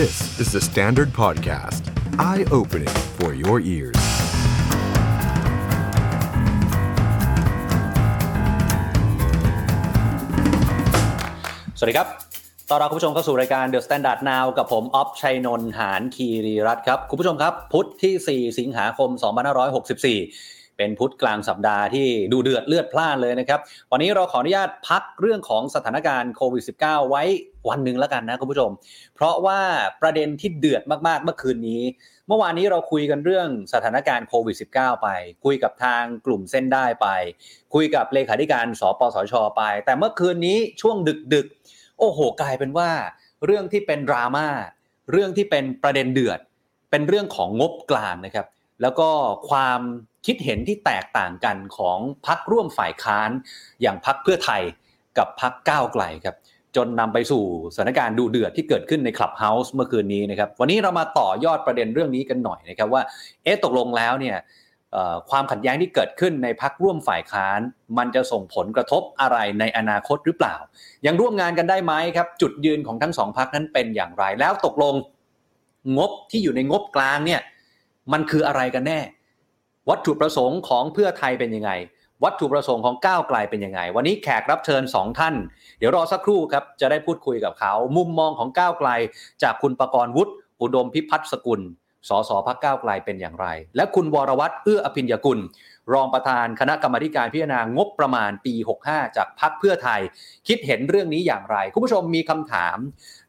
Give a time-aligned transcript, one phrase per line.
[0.00, 1.82] This is the Standard Podcast.
[2.18, 4.00] Eye-opening for your ears.
[11.78, 12.08] สวัสดีครับ
[12.68, 19.10] ต้อนรับคุณผู้ชมเข้าสู่รายการ The Standard Now กับผม ออฟชัยนนท์หานคีรีรัตน์ครับ คุณผู้ชมครับ พุธที่ 4 สิงหาคม
[19.92, 23.60] 2564 เป็นพุธกลางสัปดาห์ที่ดูเดือดเลือดพล่านเลยนะครับ
[23.92, 27.22] วันนี้เราขออนุญาตพักเรื่องของสถานการณ์โควิด -19 ไว้
[27.68, 28.70] วันหนึ่งแล้วกันนะคุณผู้ชม
[29.14, 29.60] เพราะว่า
[30.02, 31.82] ประเด็นที่เดือดมากๆเมื่อคืนนี้
[32.28, 35.08] เมื่อวานนี้เราคุยกันเรื่องสถานการณ์โควิด -19 ไป
[35.44, 37.06] คุยกับทางกลุ่มเส้นได้ไป
[37.74, 40.96] คุยกับเลขาธิการสปสช ไป แต่เมื่อคืนนี้ช่วง
[41.34, 42.90] ดึกๆ โอ้โห กลายเป็นว่า
[43.44, 44.48] เรื่องที่เป็นดราม่า
[45.12, 46.40] เรื่องที่เป็นประเด็นเดือด
[46.90, 48.46] เป็นเรื่องของงบกลางนะครับ
[48.82, 49.08] แล้วก็
[49.50, 49.80] ความ
[50.26, 53.30] คิดเห็นที่แตกต่างกันของพักร่วมฝ่ายค้าน
[53.82, 54.62] อย่างพักเพื่อไทย
[55.18, 56.36] กับพักก้าวไกลครับ
[56.76, 63.02] จนนำไปสู่สถานการณ์ดูเดือดที่เกิดขึ้นในคลับเฮาส์เมื่อคืนนี้นะครับวันนี้เรามาต่อยอดประเด็นเรื่องนี้กันหน่อยนะครับว่า
[63.44, 64.36] เอ๊ะตกลงแล้วเนี่ย
[65.30, 67.60] ความขัดแย้งที่เกิดขึ้นในพักร่วมฝ่ายค้าน
[67.98, 70.56] มันจะส่งผลกระทบอะไรในอนาคตหรือเปล่า
[71.06, 74.94] ยังร่วมงานกันได้ไหมครับ จุดยืนของทั้งสองพักนั้นเป็นอย่างไรแล้วตกลง
[75.98, 77.40] งบที่อยู่ในงบกลางเนี่ย
[78.12, 79.00] มันคืออะไรกันแน่
[79.90, 81.72] วัตถุประสงค์ของเพื่อไทยเป็นยังไง
[82.24, 85.34] วัตถุประสงค์ของก้าวไกลเป็นยังไง วันนี้แขกรับเชิญสองท่าน
[85.78, 88.90] เดี๋ยวรอสักครู่ครับจะได้พูดคุยกับเขา มุมมองของก้าวไกล
[89.42, 91.60] จากคุณประกรณ์วุฒิอุดมพิพัฒน์สกุล
[92.08, 95.38] สสพักก้าวไกลเป็นอย่างไร และคุณวรวัตรเอื้ออภิญญกุล
[95.92, 98.54] รองประธานคณะกรรมาธิการพิจารณางบประมาณปี
[98.86, 100.00] 65 จากพักเพื่อไทย
[100.48, 102.76] คิดเห็นเรื่องนี้อย่างไร คุณผู้ชมมีคำถาม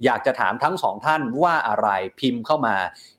[0.06, 2.76] อยากจะถามทั้งสองท่านว่าอะไรพิมพ์เข้ามา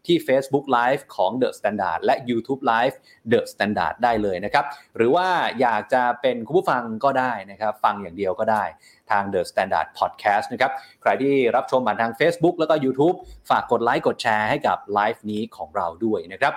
[0.06, 2.96] ที่ Facebook Live ของ The Standard และ YouTube Live
[3.32, 4.64] The Standard ได้เลยนะครับ
[4.96, 5.28] หรือว่า
[5.60, 8.64] อยากจะเป็นคุณผู้ฟังก็ได้นะครับ ฟังอย่างเดียวก็ได้
[9.10, 13.16] ทาง The Standard Podcast นะครับ ใครที่รับชมผ่านทาง Facebook แล้วก็ YouTube
[13.50, 16.54] ฝากกดไลค์กดแชร์ให้กับไลฟ์นี้ของเราด้วยนะครับ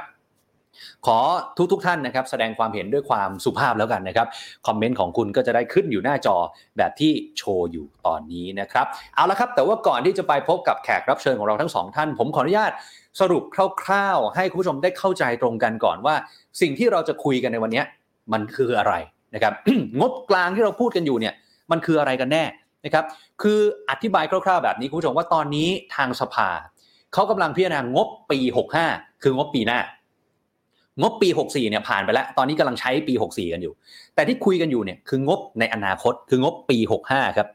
[1.06, 1.18] ขอ
[1.58, 4.28] ทุกทท่านนะครับแสดงความเห็นด้วยความสุภาพแล้วกันนะครับ
[4.68, 6.36] คอมเมนต์ของคุณก็จะได้ขึ้นอยู่หน้าจอ
[6.78, 12.72] แบบที่โชว์อยู่ตอนนี้นะครับเอาละครับแต่ว่าก่อนที่จะไปพบกับแขกรับเชิญของเราทั้งสองท่าน ผมขออนุญาต
[13.20, 13.44] สรุป
[13.84, 16.16] คร่าวๆ ให้คุณผู้ชมได้เข้าใจตรงกันก่อนว่า
[16.62, 17.84] สิ่งที่เราจะคุยกันในวันนี้
[18.34, 18.94] มันคืออะไร
[19.36, 19.54] นะครับ
[20.00, 21.34] งบกลางที่เราพูดกันอยู่เนี่ย
[21.72, 22.44] มันคืออะไรกันแน่
[22.86, 23.06] นะครับ
[23.42, 23.60] คือ
[23.90, 26.50] อธิบายคร่าวๆ แบบนี้คุณผู้ชมว่าตอนนี้ทางสภา
[27.14, 28.40] เขากำลังพิจารณางบปี
[28.82, 29.80] 65 คืองบปีหน้า
[31.02, 33.74] งบปี 64เนี่ยผ่านไปแล้ว ตอนนี้กำลังใช้ปี 64 กันอยู่
[34.16, 36.78] แต่ที่คุยกันอยู่เนี่ยคืองบในอนาคตคืองบปี
[37.10, 37.48] 65 ครับ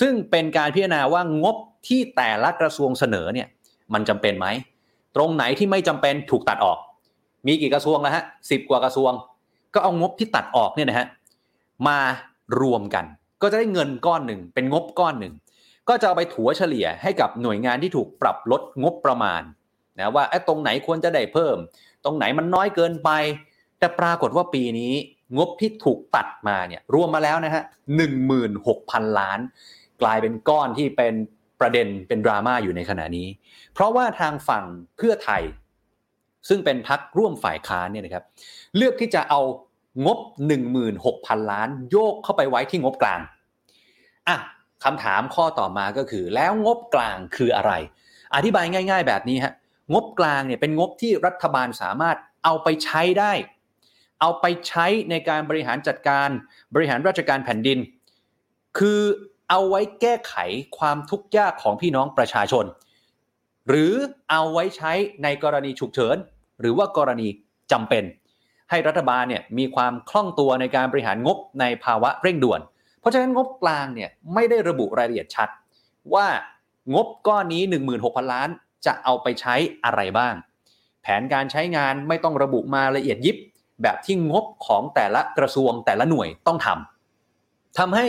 [0.00, 1.56] ซึ่งเป็นการพิจารณาว่างบ
[1.88, 3.48] ที่แต่ละกระทรวงเสนอเนี่ย
[3.94, 4.46] มันจำเป็นไหม
[5.16, 6.78] ตรงไหนที่ไม่จำเป็นถูกตัดออก
[7.46, 9.12] มีกี่กระทรวงแล้วฮะสิบกว่ากระทรวง
[9.74, 11.06] ก็เอางบที่ตัดออกเนี่ยนะฮะ
[11.88, 11.98] มา
[12.60, 13.04] รวมกัน
[13.42, 15.34] ก็จะได้เงินก้อนหนึ่งเป็นงบก้อนหนึ่ง
[15.88, 19.42] ก็จะเอาไปถัวเฉลี่ยให้กับหน่วยงานที่ถูกปรับลดงบประมาณ
[19.98, 21.56] นะว่าไอ้ตรงไหนควรจะได้เพิ่ม
[22.06, 23.10] ตรงไหนมันน้อยเกินไป
[23.78, 24.92] แต่ปรากฏว่าปีนี้
[25.36, 27.62] งบที่ถูกตัดมาเนี่ยรวมมาแล้วนะฮะ
[27.96, 29.38] หนึ่งหมื่นหกพันล้าน
[30.02, 31.14] กลายเป็นก้อนที่เป็น
[31.60, 33.28] ประเด็นเป็นดราม่าอยู่ในขณะนี้
[33.72, 34.64] เพราะว่าทางฝั่ง
[34.96, 35.42] เพื่อไทย
[36.48, 38.24] ซึ่งเป็นพักร่วมฝ่ายค้านเนี่ยนะครับ
[38.76, 39.40] เลือกที่จะเอา
[40.06, 40.18] งบ
[40.84, 43.20] 16,000 ล้าน โยกเข้าไปไว้ที่งบกลาง
[44.28, 44.36] อะ
[44.84, 47.72] คำถามข้อต่อมาก็คือ แล้วงบกลางคืออะไร
[48.34, 49.54] อธิบายง่าย ๆ แบบนี้ฮะ
[49.92, 53.32] งบกลางเนี่ยเป็นงบที่รัฐบาลสามารถเอาไปใช้ได้
[54.20, 56.28] เอาไปใช้ในการบริหารจัดการ
[56.74, 57.78] บริหารราชการแผ่นดิน
[58.78, 59.00] คือ
[59.50, 60.34] เอาไว้แก้ไข
[60.78, 62.64] ความทุกข์ยากของพี่น้องประชาชน
[63.68, 63.94] หรือ
[64.30, 64.92] เอาไว้ใช้
[65.22, 66.16] ในกรณีฉุกเฉิน
[66.60, 67.28] หรือว่ากรณี
[67.72, 68.04] จำเป็น
[68.70, 72.60] ให้รัฐบาลเนี่ยมีความคล่องตัวในการบริหารงบในภาวะเร่งด่วน
[73.00, 75.48] เพราะฉะนั้นงบกลางเนี่ยไม่ได้ระบุรายละเอียดชัด
[76.14, 76.26] ว่า
[76.94, 77.62] งบก้อนนี้
[77.96, 78.48] 16,000 ล้าน
[78.86, 79.54] จะเอาไปใช้
[79.84, 80.34] อะไรบ้าง
[81.02, 83.36] แผนการใช้งานไม่ต้องระบุมาละเอียดยิบ
[83.82, 88.06] แบบที่งบของแต่ละกระทรวงแต่ละหน่วยต้องทำทำให้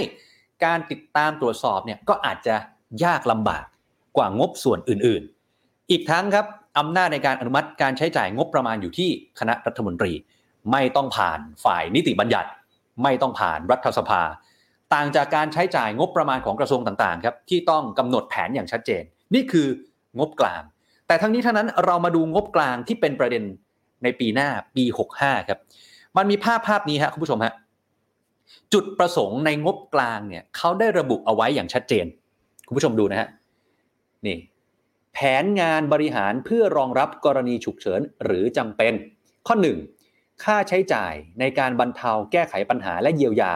[0.65, 2.55] การติดตามตรวจสอบเนี่ยก็อาจจะ
[3.03, 3.65] ยากลำบาก
[4.17, 6.45] กว่างบส่วนอื่นๆ อีกทั้งครับ
[6.79, 9.09] อำนาจในการอนุมัติการใช้จ่ายงบประมาณอยู่ที่
[9.39, 10.13] คณะรัฐมนตรี
[10.71, 12.49] ไม่ต้องผ่านฝ่ายนิติบัญญัติ
[13.03, 14.21] ไม่ต้องผ่านรัฐสภา
[14.93, 19.03] ต่างจากการใช้จ่ายงบประมาณของกระทรวงต่างๆครับที่ต้องกำหนดแผนอย่างชัดเจน
[19.35, 19.67] นี่คือ
[20.19, 20.61] งบกลาง
[21.07, 23.43] แต่ทั้งนี้ทั้งนั้นเรามาดูงบกลางที่เป็นประเด็น
[24.03, 24.83] ในปีหน้าปี
[25.17, 25.59] 65 ครับ
[26.17, 27.53] มันมีภาพภาพนี้ครับคุณผู้ชมฮะ
[28.73, 32.05] จุดประสงค์ในงบกลางเนี่ยเขาได้ระบุเอาไว้อย่างชัดเจน
[32.67, 33.27] คุณผู้ชมดูนะฮะ
[34.27, 34.37] นี่
[35.13, 38.93] แผนงานบริหารเพื่อรองรับกรณีฉุกเฉินหรือจำเป็น
[39.47, 39.55] ข้อ
[39.99, 40.43] 1.
[40.43, 43.53] ค่าใช้จ่ายในการบรรเทาแก้ไขปัญหาและเยียวยา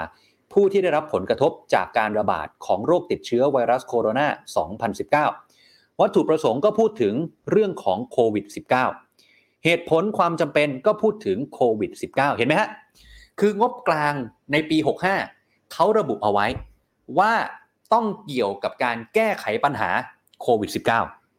[0.53, 4.27] ผู้ที่ได้รับผลกระทบจากการระบาดของโรคติดเชื้อไวรัสโคโรนา
[5.29, 5.50] 2019
[6.01, 7.13] วัตถุประสงค์ก็พูดถึง
[7.51, 8.45] เรื่องของโควิด
[9.05, 12.69] -19 เหตุผลความจำเป็นก็พูดถึงโควิด -19 เห็นไหมฮะ
[13.39, 14.13] คืองบกลาง
[14.51, 14.77] ในปี
[15.25, 16.47] 65 เขาระบุเอาไว้
[17.19, 17.33] ว่า
[17.93, 19.89] ต้องเกี่ยวกับการแก้ไขปัญหา
[20.41, 20.69] โควิด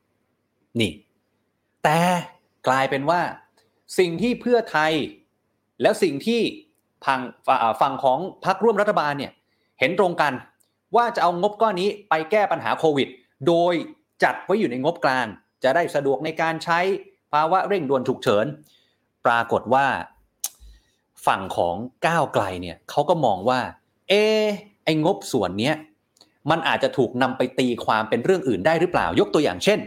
[0.06, 0.92] -19 นี่
[1.84, 2.00] แต่
[2.68, 3.20] กลายเป็นว่า
[3.98, 4.92] สิ่งที่เพื่อไทย
[5.82, 6.40] แล้วสิ่งที่
[7.04, 7.20] พัง
[7.80, 9.32] ฝั่งของพรรคร่วมรัฐบาลเนี่ย
[9.80, 10.32] เห็นตรงกัน
[10.96, 13.08] ว่าจะเอางบก้อนนี้ไปแก้ปัญหาโควิด
[13.48, 13.74] โดย
[14.24, 15.26] จัดไว้อยู่ในงบกลาง
[15.64, 16.80] จะได้สะดวกในการใช้
[17.32, 18.46] ภาวะเร่งด่วนฉุกเฉิน
[19.26, 19.86] ปรากฏว่า
[21.26, 21.76] ฝั่งของ
[22.06, 23.60] ก้าวไกลเนี่ยเขาก็มองว่า
[24.08, 24.12] เอ
[24.84, 25.76] ไองบส่วนเนี้ย
[26.50, 29.80] มันอาจจะถูกนำไปตีความเป็นเรื่องอื่นได้หรือเปล่า ยกตัวอย่างเช่น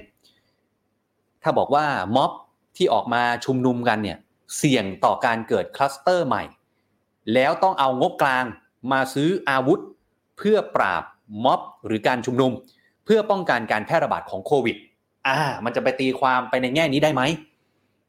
[1.44, 1.86] ถ้าบอกว่า
[2.16, 2.32] ม็อบ
[2.78, 4.18] ที่ออกมาชุมนุมกันเนี่ย
[4.58, 6.44] เสี่ยงต่อการเกิดคลัสเตอร์ใหม่
[7.34, 8.46] แล้วต้องเอางบกลาง
[8.92, 9.80] มาซื้ออาวุธ
[10.38, 11.04] เพื่อปราบ
[11.44, 12.52] ม็อบหรือการชุมนุม
[13.06, 14.76] เพื่อป้องกันการแพร่ระบาดของโควิด
[15.28, 17.22] อ่ามันจะไปตีความไปในแง่นี้ได้ไหม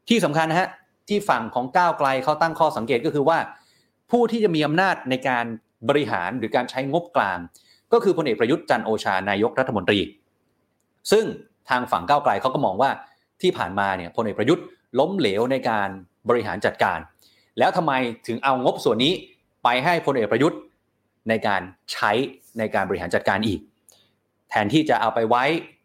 [0.09, 0.69] ที่สำคัญนะฮะ
[1.09, 3.37] ที่ฝั่งของก้าวไกลเขาตั้งข้อสังเกตก็คือว่า
[4.11, 5.45] ผู้ที่จะมีอำนาจในการ
[5.89, 7.37] บริหารหรือการใช้งบกลาง
[7.93, 9.99] ก็คือพลเอกประยุทธ์จันโอชานายกรัฐมนตรี
[11.11, 11.25] ซึ่ง
[11.69, 12.89] ทางฝั่งก้าวไกลเขาก็มองว่า
[13.41, 14.63] ที่ผ่านมาเนี่ยพลเอกประยุทธ์
[14.99, 15.89] ล้มเหลวในการ
[16.29, 16.99] บริหารจัดการ
[17.59, 17.93] แล้วทำไม
[18.27, 19.13] ถึงเอางบส่วนนี้
[19.63, 20.59] ไปให้พลเอกประยุทธ์
[21.29, 21.61] ในการ
[21.91, 22.11] ใช้
[22.59, 23.59] ในการบริหารจัดการอีก
[24.49, 25.43] แทนที่จะเอาไปไว้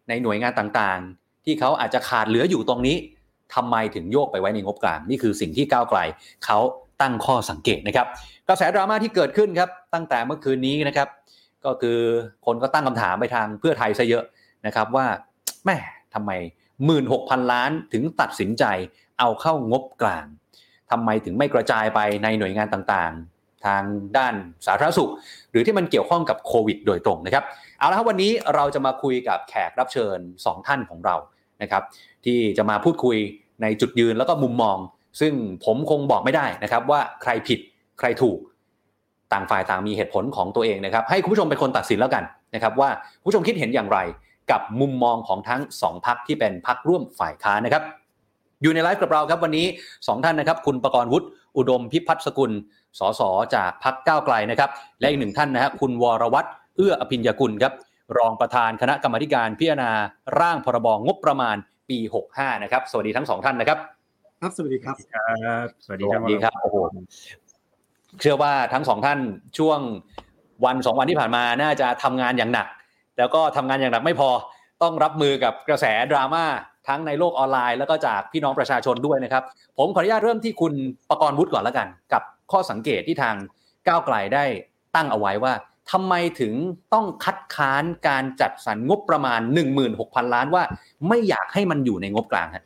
[0.08, 2.96] ในหน่วยงานต่างๆ ที่เขาอาจจะขาดเหลืออยู่ตรงนี้
[3.54, 5.98] ทำไมถึงโยกไปไว้ในงบกลาง นี่คือสิ่งที่ก้าวไกล
[6.44, 6.58] เขา
[7.00, 8.06] ตั้งข้อสังเกตนะครับ
[8.48, 11.08] กระแสดราม่าที่เกิดขึ้นครับตั้งแต่เมื่อคืนนี้นะครับ
[11.64, 11.98] ก็คือ
[12.46, 14.24] คนก็ตั้งคำถามไปทางเพื่อไทยซะเยอะ
[14.66, 15.06] นะครับว่า
[15.64, 15.76] แม่
[16.14, 16.30] ทำไม
[16.90, 18.64] 16,000 ล้านถึงตัดสินใจ
[19.18, 20.26] เอาเข้างบกลาง
[20.90, 23.82] ทำไมถึงไม่กระจายไปในหน่วยงานต่างๆ ทาง
[24.16, 24.34] ด้าน
[24.66, 25.10] สาธารณสุข
[25.50, 27.44] หรือที่มันเกี่ยวข้องกับโควิดโดยตรงนะครับ
[27.82, 31.16] เอาละครับวันนี้เราจะมาคุยกับแขกรับเชิญ 2 ท่านของเรา
[31.62, 31.82] นะครับ
[32.24, 33.16] ที่จะมาพูดคุย
[33.62, 34.76] ในจุดยืนแล้วก็มุมมอง
[35.20, 35.32] ซึ่ง
[35.64, 37.60] ผมคงบอกไม่ได้นะครับว่าใครผิด
[37.98, 38.38] ใครถูก
[39.32, 42.24] ต่างฝ่ายต่างมีเหตุผลของตัวเองนะครับให้คุณผู้ชมเป็นคนตัดสินแล้วกัน
[42.54, 42.90] นะครับว่า
[43.24, 43.98] ผู้ชมคิดเห็นอย่างไร
[44.50, 47.82] กับมุมมองของทั้ง 2พักที่เป็นพักร่วมฝ่ายค้านนะครับ
[48.62, 51.26] อยู่ในไลฟ์กับเราครับวันนี้ 2 ท่านนะครับ คุณประกรณ์วุฒิ
[51.56, 52.50] อุดมพิพัฒน์สกุล
[52.98, 53.22] สส
[53.54, 54.70] จากพักก้าวไกลนะครับ
[55.00, 57.72] และอีกหนึ่งท่านนะฮะคุณวรวัตร เอื้ออภิญญกุลครับ
[58.18, 59.90] รองประธานคณะกรรมการพิจารณา
[60.40, 61.56] ร่างพรบงบประมาณ
[61.88, 61.98] ปี
[62.32, 63.78] 65 นะครับ สวัสดีทั้งสองท่านนะครับ
[64.40, 66.76] ครับสวัสดีครับครับสวัสดีครับสวัสดีครับโอ้โห
[68.20, 69.18] เชื่อว่าทั้งสองท่าน
[69.58, 69.78] ช่วง
[70.64, 72.66] วันสองวันที่ผ่านมาน่าจะทำงานอย่างหนัก
[73.18, 74.30] แล้วก็ทำงานอย่างหนักไม่พอ
[74.82, 76.44] ต้องรับมือกับกระแสดราม่า
[76.88, 79.42] ทั้งในโลกออนไลน์ แล้วก็จากพี่น้องประชาชนด้วยนะครับ
[79.78, 80.74] ผมขออนุญาตเริ่มที่คุณ
[81.10, 82.22] ประกรณ์วุฒิก่อนแล้วกัน กับ
[82.52, 83.34] ข้อสังเกตที่ทาง
[83.88, 84.44] ก้าวไกลได้
[84.96, 85.52] ตั้งเอาไว้ว่า
[85.92, 86.52] ทำไมถึง
[86.94, 89.40] ต้องคัดค้านการจัดสรรงบประมาณ
[89.86, 90.62] 16,000 ล้านว่า
[91.08, 92.64] ไม่อยากให้มันอยู่ในงบกลางฮะ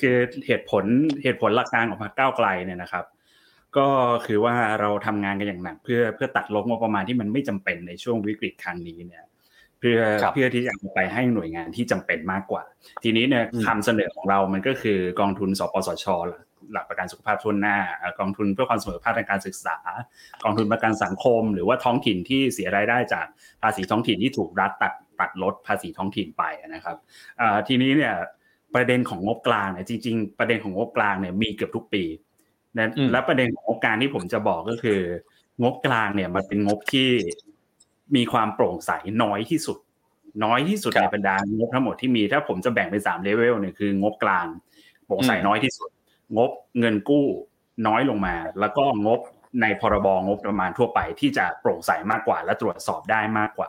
[0.00, 0.16] คือ
[0.46, 0.84] เหตุผล
[1.22, 3.04] เหตุผลหลักการของพรรคก้าวไกลเนี่ยนะครับ
[3.76, 3.86] ก็
[4.26, 9.24] คือว่าเราทำงานกันอย่างหนัก เพื่อเพื่อตัดลบงบประมาณที่มันไม่จำเป็นในช่วงวิกฤตครั้งนี้เนี่ย
[9.80, 9.98] เพื่อ
[10.32, 12.62] เพื่อที่จะไปให้หน่วยงานที่จำเป็นมากกว่า
[13.02, 16.06] ทีนี้เนี่ยคำเสนอของเรามันก็คือกองทุนสปสช
[16.72, 17.78] หลักประกันสุขภาพทุนหน้า
[18.18, 19.78] กองทุนเพื่อความเสมอภาคทางการศึกษา
[20.44, 23.26] กองทุนประกันสังคม หรือว่าท้องถิ่นที่เสียรายได้จาก
[23.62, 26.42] ภาษีท้องถิ่นที่ถูกรัฐตัดตัดลดภาษีท้องถิ่นไป
[26.74, 26.96] นะครับ
[27.68, 28.14] ทีนี้เนี่ย
[28.74, 32.04] ประเด็นของงบกลางเนี่ยจริง ๆ ประเด็นของงบกลางเนี่ยมีเกือบทุกปี
[32.78, 35.00] นะและประเด็นของงบกลางที่ผมจะบอกก็คือ
[35.62, 37.08] งบกลางเนี่ยมันเป็นงบที่
[38.16, 38.90] มีความโปร่งใส
[39.22, 39.78] น้อยที่สุด
[40.44, 44.46] น้อยที่สุดในบรรดางบทั้งหมดที่มีถ้าผมจะแบ่งเป็นสามเลเวลเนี่ยคืองบกลาง
[45.06, 45.90] โปร่งใสน้อยที่สุด
[46.36, 47.26] งบเงินกู้
[47.86, 49.20] น้อยลงมา แล้วก็งบ
[49.62, 53.68] ในพรบงบประมาณทั่วไปที่จะโปร่งใสมากกว่า และตรวจสอบได้มากกว่า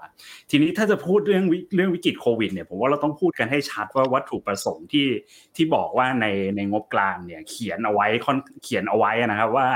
[0.49, 1.45] ทีนี้ถ้าจะพูดเรื่อง
[1.75, 5.07] เรื่องวิกฤตโควิดเนี่ยผมว่าเราต้องพูดกันให้ชัดว่าวัตถุประสงค์ที่
[5.55, 9.67] ที่บอกว่าในในงบกลางเนี่ยเขียนเอาไว้ค่อนเขียนเอาไว้นะครับว่า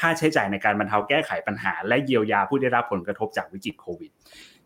[0.00, 4.10] ค่าใช้จ่ายในการบรรเทาแก้ไขปัญหา และเยียวยาผู้ได้รับผลกระทบจากวิกฤตโควิด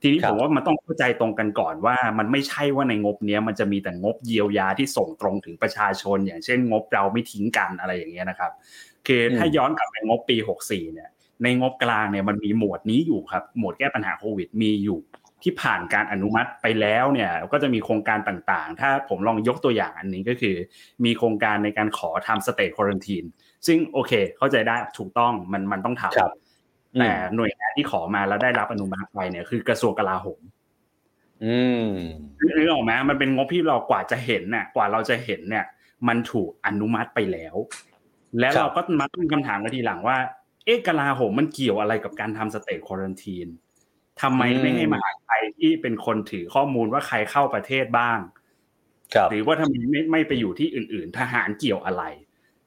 [0.04, 8.52] ทีนี้ผมว่ามันต้องเข้าใจตรงกันก่อนว่ามันไม่ใช่ว่าในงบนี้มันจะมีแต่งบเยียวยาที่ส่งตรงถึงประชาชน อย่างเช่น งบเราไม่ทิ้งกันอะไรอย่างเงี้ยนะครับ
[9.06, 11.10] คือถ้าย้อนกลับไปงบปี 64 เนี่ย
[11.42, 14.98] ในงบกลางเนี่ยมันมีหมวดนี้อยู่ครับ หมวดแก้ปัญหาโควิดมีอยู่
[15.42, 20.56] ที่ผ่านการอนุมัติไปแล้วเนี่ยก็จะมีโครงการต่างๆ ถ้าผมลองยกตัวอย่างอันนี้ก็คือ
[21.04, 23.24] มีโครงการในการขอทำสเตทควอนตีน
[23.66, 26.43] ซึ่งโอเค เข้าใจได้ถูกต้องมันมันต้องทำ
[27.00, 30.40] แต่หน่วยงานที่ขอมาแล้วได้รับอนุมัติไปเนี่ยคือกระทรวงกลาโหม
[31.44, 31.90] อืม
[32.56, 35.64] นึกออกไหมมันเป็นงบที่เรากว่าจะเห็นเนี่ยกว่าเราจะเห็นเนี่ย
[36.08, 37.54] มันถูกอนุมัติไปแล้ว
[38.40, 40.18] แล้วเราก็มาตั้งคำถามกันทีหลังว่า
[40.64, 43.48] เอ๊ะกลาโหมมันเกี่ยวอะไรกับการทำสเตทควอนตีน
[44.22, 48.18] ทำไมไม่ให้มหาไทยที่เป็นคนถือข้อมูลว่าใครเข้าประเทศบ้าง
[49.14, 52.02] ครับหรือว่าทำไมไม่ไม่ไปอยู่ที่อื่น ๆ ทหารเกี่ยวอะไร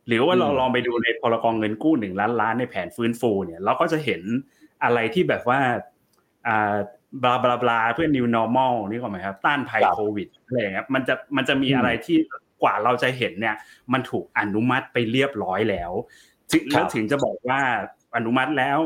[0.07, 4.21] หรือว่าเราอืมลองไปดูในพรกองเงินกู้หนึ่งล้านล้านในแผนฟื้นฟูเนี่ยเราก็จะเห็น
[4.83, 5.59] อะไรที่แบบว่า
[6.47, 6.75] อ่า
[7.23, 12.17] บลาบลาบลาเพื่อ new normal นี่ก็หมายครับ ต้านภัยโควิดอะไรอย่างเงี้ยมันจะมันจะมีอะไรที่
[12.61, 13.55] กว่าเราจะเห็นเนี่ย
[13.93, 15.91] มันถูกอนุมัติไปเรียบร้อยแล้ว
[16.51, 17.59] ถึงแล้วถึงจะบอกว่า
[18.15, 18.79] อนุมัติแล้ว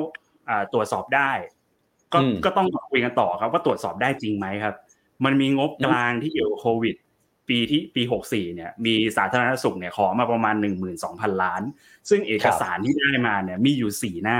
[0.49, 1.31] อ่าตรวจสอบได้
[2.13, 4.75] ก็อืมก็ต้องคุยกันต่อครับว่าตรวจสอบได้จริงไหมครับ
[5.25, 6.95] มันมีงบกลางที่เกี่ยวกับโควิด
[7.49, 10.55] ปีที่ปี 64เนี่ยมีสาธารณสุขเนี่ยขอมาประมาณ
[10.99, 11.61] 12,000 ล้าน
[12.09, 14.39] ซึ่งเอกสารที่ได้มาเนี่ยมีอยู่สี่หน้า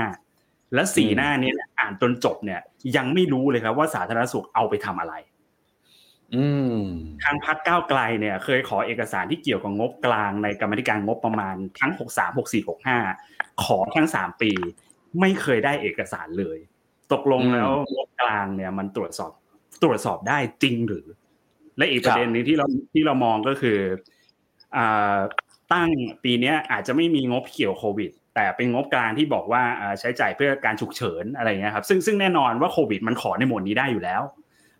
[0.74, 2.60] และสี่อืมหน้าเนี้อ่านจนจบเนี่ย
[2.96, 5.14] ยังไม่รู้เลยครับว่าสาธารณสุขเอาไปทำอะไร
[6.34, 6.82] อืม
[7.22, 12.68] ทางพักก้าวไกลเนี่ยเคยขอเอกสารที่เกี่ยวกับงบกลางในกรรมาธิการงบประมาณทั้ง 63 64
[13.08, 14.52] 65 ขอทั้ง 3 ปี
[15.20, 16.58] ไม่เคยได้เอกสารเลย
[17.12, 19.32] ตกลงอืมแล้วงบกลางเนี่ยมันตรวจสอบ
[19.82, 21.06] ตรวจสอบได้จริงหรือ
[21.82, 23.78] และอีกคปรับระเด็นหนึงที่เราที่เรามองก็คือ
[24.76, 25.18] อ่า
[25.72, 25.90] ตั้ง
[26.24, 34.22] ปีเนี้ยอาจจะไม่มีงบเกี่ยวโควิด แต่เป็นงบกลางที่บอกว่าอ่าใช้จ่ายเพื่อการฉุกเฉินอะไรเงี้ยครับซึ่งซึ่งแน่นอนว่าโควิด มันขอในหมวดนี้ได้อยู่แล้ว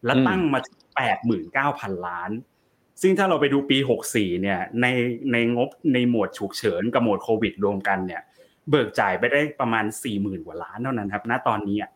[0.05, 0.61] แล้วตั้งมา
[0.97, 2.31] แปดหมื่นเก้าพันล้าน
[3.03, 3.79] ซึ่งถ้าเราไปดูปี
[4.11, 4.87] 64เนี่ยใน
[5.33, 8.23] ในงบในหมวดฉุกเฉินกับหมวดโควิดรวมกันเนี่ย
[8.71, 11.91] เบิกจ่ายไปได้ประมาณ40,000กว่าล้านเท่านั้นครับ ณตอนนี้อะ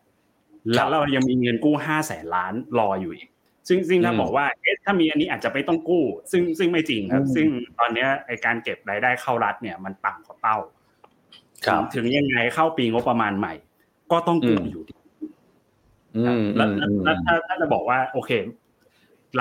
[0.75, 3.27] แล้วเรายังมีเงินกู้5แสนล้านรออยู่อีก
[3.67, 7.47] ซึ่งซึ่งถ้าอืมบอกว่าเอ๊ะถ้ามีอันนี้อาจจะไม่ต้องกู้ ซึ่งซึ่งไม่จริงครับอืมซึ่ง
[7.79, 10.57] ตอนเนี้ยไอการเก็บรายได้เข้ารัฐเนี่ยมันต่ำกว่าเป้า
[11.65, 13.53] ครับถึงยังไงเข้าปีงบประมาณใหม่
[14.11, 14.93] ก็ต้องกู้อืมอยู่ดี
[16.15, 18.31] อืมแล้วอืมแล้วถ้าถ้าจะบอกว่าโอเค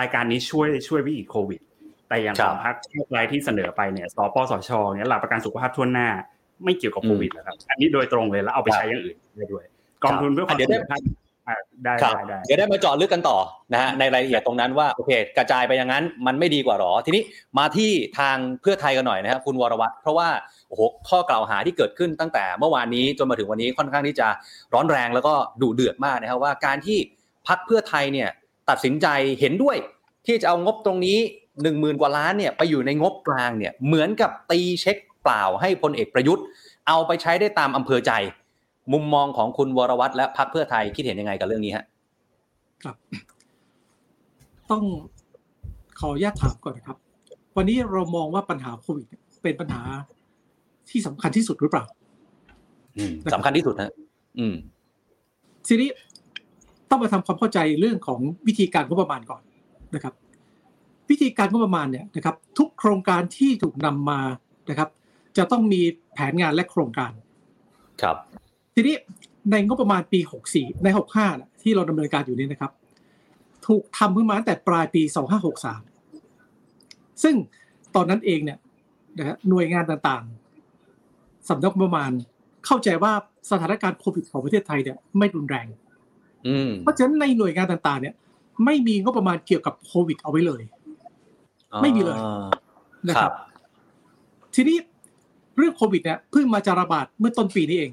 [0.01, 1.61] รายการนี้ช่วยช่วยวิกฤตโควิด
[2.09, 6.09] แต่อย่างคขรับองพรรคเพื่อไทยที่เสนอไปเนี่ยสปสชเนี่ยหลักประกันสุขภาพทั่วหน้า
[6.65, 9.65] ไม่เกี่ยวกับโควิดนะครับ อันนี้โดยตรงเลยแล้วเอาไปใช้อย่างอื่นได้ด้วย
[10.05, 11.26] กองทุนเพื่อความเดี๋ยวได้สุขภาพอ่า
[11.85, 13.39] ได้ครับได้ได้เดี๋ยวได้มาเจาะลึกกันต่อ
[13.73, 17.23] นะฮะในรายละเอียดตรงนั้นว่าโอเค กระจายไปอย่างนั้นมันไม่ดีกว่าหรอ ทีนี้
[17.59, 20.29] มาที่ทางเพื่อไทยกันหน่อยนะครับคุณวรวัตรเพราะว่า
[20.69, 24.29] โอ้โหข้อกล่าวหาที่เกิดขึ้นตั้งแต่เมื่อวานนี้จนมาถึงวันนี้ค่อนข้างที่จะ
[24.75, 26.99] ร้อนแรงแล้วก็ดุเดือดมากนะครับว่าการที่
[27.49, 28.29] พักเพื่อไทยเนี่ย
[28.71, 29.07] ตัดสินใจ
[29.41, 29.77] เห็นด้วย
[30.27, 31.19] ที่จะเอางบตรงนี้
[31.63, 36.45] หนึ่งหมื่นกว่าล้านเนี่ยไปอยู่ในงบกลางเนี่ยเหมือนกับตีเช็คเปล่าให้พลเอกประยุทธ์
[36.89, 38.13] เอาไปใช้ได้ตามอำเภอใจ
[38.93, 41.85] มุมมองของคุณวรวัตรและพักเพื่อไทยคิดเห็นยังไงกับเรื่องนี้ฮะ
[42.85, 42.97] ครับ
[44.71, 44.85] ต้อง
[45.99, 46.97] ขออนุญาตถามก่อนนะครับ
[47.57, 49.83] วันนี้เรามองว่าปัญหาโควิดเนี่ยเป็นปัญหา
[50.91, 51.85] ที่สำคัญที่สุดหรือเปล่า
[52.97, 53.93] อืมสำคัญที่สุดนะ
[54.39, 54.55] อืม
[55.69, 55.89] ทีนี้
[56.91, 59.43] ต้องมาทำความเข้าใจเรื่องของวิธีการงบประมาณก่อน
[59.95, 60.15] นะครับ
[61.11, 64.21] วิธีการงบประมาณเนี่ยนะครับ ทุกโครงการที่ถูกนำมา
[64.71, 64.89] นะครับ
[65.37, 65.81] จะต้องมี
[66.15, 67.13] แผนงานและโครงการ
[68.03, 68.17] ครับ
[68.79, 68.97] ทีนี้
[69.51, 70.21] ในงบประมาณปี
[70.53, 72.73] 64 ใน 65น่ะที่เราดำเนินการอยู่นี้นะครับ
[73.67, 75.03] ถูกทำขึ้นมาตั้งแต่ปลายปี
[76.33, 77.35] 2563 ซึ่ง
[77.95, 78.59] ตอนนั้นเองเนี่ย
[79.19, 82.11] นะฮะหน่วยงานต่างๆสำนักงบประมาณ
[82.67, 83.13] เข้าใจว่า
[83.51, 85.67] สถานการณ์โควิดของประเทศไทยเนี่ยไม่รุนแรง
[86.47, 88.15] อืมเพราะฉะนั้นในหน่วยงานต่างๆ เนี่ย
[88.65, 90.63] ไม่มีงบประมาณเกี่ยวกับโควิดเอาไว้เลย
[91.83, 92.47] ไม่มีเลยอ่า
[93.09, 93.37] นะคครัรับบ
[94.55, 94.77] ทีนี้
[95.57, 97.93] เรื่องโควิดเนี่ยเพิ่งมาจะระบาดเมื่อต้นปีนี้เอง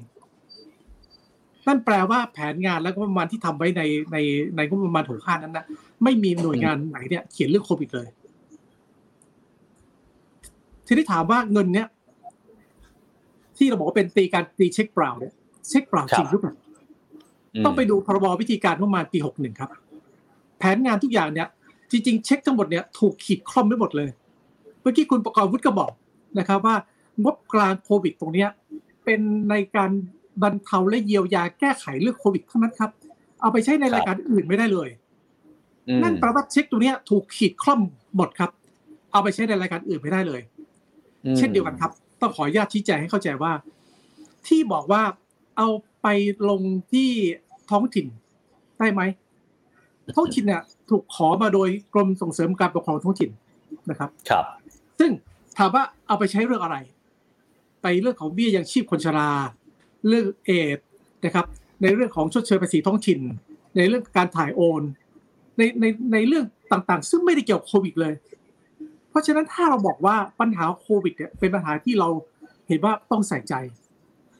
[1.66, 4.16] นั่นแปลว่าแผนงานและงบประมาณที่ทำไว้ในใน
[4.56, 5.64] ในงบประมาณหกห้านั้นนะ
[6.04, 8.08] ไม่มีหน่วยงานไหนเนี่ยเขียนเรื่องโควิดเลย
[10.86, 11.86] ทีนี้ถามว่าเงินเนี้ย
[13.56, 15.32] ที่เราบอกว่าเป็นตีการตีเช็คเปล่าเนี่ย
[15.68, 19.70] เช็คเปล่าจริงหรือเปล่ามต้องไปดูพรบวิธีการงบประมาณปี61ครับ
[20.58, 21.48] แผนงานทุกอย่างเนี่ย
[21.90, 24.10] จริง ๆ เช็คทั้งหมดเนี่ยถูกขีดคล่อมไว้หมดเลย
[24.80, 25.92] เมื่อกี้คุณประกอบวุฒิก็บอก
[26.38, 26.76] นะครับ ว่า
[27.24, 28.48] งบกลางโควิดตรงเนี้ย
[29.04, 29.90] เป็นในการ
[30.42, 32.90] บรรเทาและเยียวยาแก้ไขเรื่องโควิดเท่านั้นครับ
[33.40, 34.88] เอาไปใช้ในรายการอื่นไม่ได้เลย
[35.88, 37.80] อืมนั่นแปลว่าเช็คตัวเนี้ยถูกขีดคล่อม
[38.16, 38.50] หมดครับ
[39.12, 40.40] เอาไปใช้ในรายการอื่นไม่ได้เลย
[41.24, 43.52] อืมเช่นเดียวกันครับ ต้องขออนุญาตชี้แจงให้เข้าใจว่า
[44.46, 45.02] ที่บอกว่า
[45.58, 45.68] เอา
[46.02, 46.06] ไป
[46.48, 46.62] ลง
[46.92, 47.08] ที่
[47.70, 48.06] ท้องถิ่น
[48.78, 49.02] ได้ไหม
[50.16, 53.30] ท้องถิ่นเนี่ยถูกขอมาโดยกรมส่งเสริมการปกครองท้องถิ่น
[53.90, 54.44] นะครับ ครับ
[55.00, 55.10] ซึ่ง
[55.58, 56.76] ถามว่าเอาไปใช้เรื่องอะไร
[57.82, 59.30] ไปเรื่องของเบี้ยยังชีพคนชรา
[60.08, 60.86] เรื่องเอดส์
[61.24, 61.46] นะครับ
[61.82, 63.20] ในเรื่องของชดเชยภาษีท้องถิ่น
[63.76, 64.82] ในเรื่องการถ่ายโอน
[65.58, 68.14] ในในในเรื่องต่างๆ ซึ่งไม่ได้เกี่ยวกับโควิดเลย
[69.10, 72.08] เพราะฉะนั้นถ้าเราบอกว่าปัญหาโควิดเนี่ยเป็นปัญหาที่เรา
[72.68, 73.54] เห็นว่าต้องใส่ใจ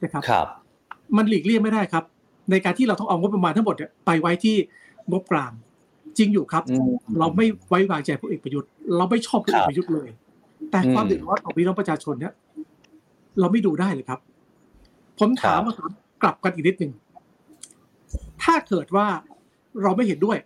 [0.03, 0.47] นะครับครับ
[1.17, 2.03] มันหลีกเลี่ยงไม่ได้ครับ
[2.51, 4.55] ในการที่เราต้องเอางบประมาณทั้งหมดเนี่ยไปไว้ที่
[5.11, 5.51] งบกลาง
[6.17, 10.09] จริงอยู่ครับอืมเราไม่ไว้วางใจพลเอกประยุทธ์เราไม่ชอบพลเอกประยุทธ์เลย
[10.71, 12.33] แต่ความอืมเดือดร้อนของพี่น้องประชาชนเนี่ย
[13.39, 14.19] เราไม่ดูได้เลยครับ
[15.19, 15.91] ผมถามครับมาถาม
[16.21, 16.91] กลับกันอีกนิดหนึ่ง
[18.43, 19.07] ถ้าเกิดว่า
[19.81, 20.37] เราไม่เห็นด้วย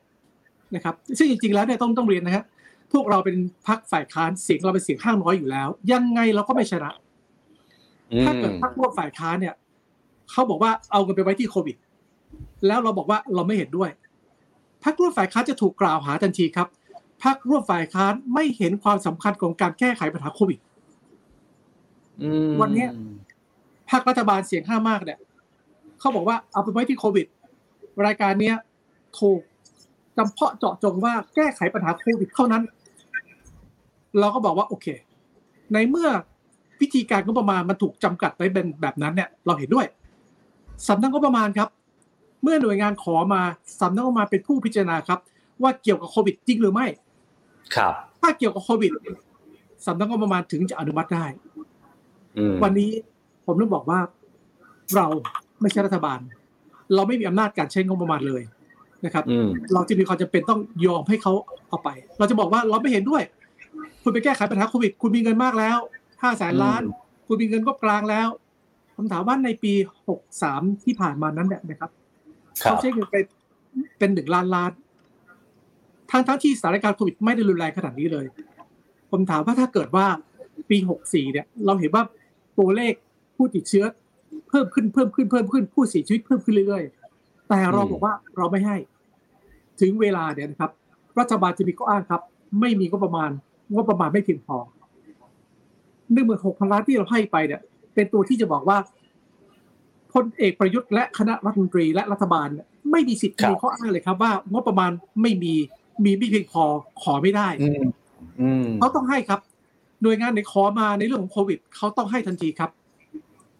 [0.75, 2.43] นะครับ ซึ่งจริงๆแล้วเนี่ยต้องต้องเรียนนะฮะ
[2.93, 3.35] พวกเราเป็น
[3.67, 6.91] พรรคฝ่ายค้านเสียงเราเป็นเสียงข้างน้อยอยู่แล้ว ยังไงเราก็ไม่ชนะ
[8.23, 9.55] ถ้าเกิดพรรคร่วมฝ่ายค้านเนี่ย
[10.31, 11.75] เขาบอกว่าเอาเงินไปไว้ที่โควิด
[12.67, 13.89] แล้วเราบอกว่าเราไม่เห็นด้วย
[14.83, 16.67] พรรคร่วมฝ่ายค้านจะถูกกล่าวหาทันทีครับ
[17.23, 20.59] พรรคร่วมฝ่ายค้านไม่เห็นความสำคัญของการแก้ไขปัญหาโควิด
[22.61, 22.87] วันเนี้
[23.89, 25.19] ยพรรครัฐบาลเสียงข้างมากเนี่ย
[25.99, 27.25] เขาบอกว่าเอาไปไว้ที่โควิด
[28.05, 28.55] รายการเนี้ย
[29.19, 29.39] ถูก
[30.17, 32.63] จำเพาะเจาะจงว่าแก้ไขปัญหาโควิดเท่านั้น
[34.19, 34.87] เราก็บอกว่าโอเค
[35.73, 36.09] ในเมื่อ
[36.81, 39.87] วิธีการงบประมาณมันถูกจำกัดไว้เป็นแบบนั้นเนี่ย เราเห็นด้วย
[40.87, 41.69] สำนักงบประมาณครับ
[42.43, 43.41] เมื่อหน่วยงานขอมา
[43.81, 45.19] สำนักงบประมาณเป็นผู้พิจารณาครับ
[45.61, 46.87] ว่าเกี่ยวกับโควิดจริงหรือไม่
[47.75, 48.91] ครับ ถ้าเกี่ยวกับโควิด
[49.85, 51.25] สำนักงบประมาณถึงจะอนุมัติได้
[52.37, 52.91] อืมวันนี้
[53.49, 53.99] ผมต้องบอกว่า
[54.95, 55.05] เรา
[55.61, 56.19] ไม่ใช่รัฐบาล
[56.95, 58.41] เราไม่มีอำนาจการใช้งบประมาณเลย
[59.05, 61.33] นะครับอืมเราจะมีความจำเป็นต้องยอมให้เขา
[61.69, 63.23] เอาไป เราจะบอกว่าเราไม่เห็นด้วย
[64.03, 65.77] คุณไปแก้ไขปัญหาโควิด คุณมีเงินมากแล้ว
[66.23, 66.81] ห้าแสนล้าน
[67.27, 68.27] คุณมีเงินก็กลางแล้ว
[68.95, 69.73] ผมถามว่าในปี
[70.07, 71.91] หกสามที่ผ่านมานั้นเนี่ยนะครับ
[72.63, 73.15] ครัเขาบใช้เงินไป
[73.97, 74.71] เป็นหนึ่งล้านล้าน
[76.11, 78.25] ทั้งทั้งที่สถานการณ์โควิดไม่ได้รุนแรงขนาดนี้เลย
[79.11, 80.05] ผมถามว่าถ้าเกิดว่า
[80.69, 82.03] ปีหกสี่เนี่ย เราเห็นว่า
[82.59, 82.93] ตัวเลข
[83.39, 83.85] ผู้ติดเชื้อ
[84.49, 88.77] เพิ่มขึ้นเพิ่มขึ้นเพิ่มขึ้นผู้เสียชีวิตเพิ่มขึ้นเรื่อยๆ แต่เราบอกว่าเราไม่ให้
[89.81, 90.71] ถึงเวลาเนี่ยนะครับ
[91.19, 92.21] รัฐบาลจะมีข้ออ้างครับ
[92.59, 93.29] ไม่มีงบประมาณ
[93.73, 94.57] งบประมาณไม่เพียงพอ
[96.13, 97.61] หนึ่งหมื่นหกพันล้านที่เราให้ไปเนี่ย
[97.93, 98.77] เป็นตัวที่จะบอกว่า
[100.13, 104.91] พลเอกประยุทธ์และคณะรัฐมนตรีและรัฐบาลเนี่ยไม่มีสิทธิ์ครับมีข้ออ้างเลยครับ ว่างบประมาณ
[105.21, 105.53] ไม่มี
[106.03, 106.63] มีไม่เพียงพอ
[107.01, 107.83] ขอไม่ได้อืม
[108.41, 109.39] อืมเขาต้องให้ครับ
[110.01, 112.69] หน่วยงานไหนขอมาในเรื่องของโควิดเขาต้องให้ทันทีครับ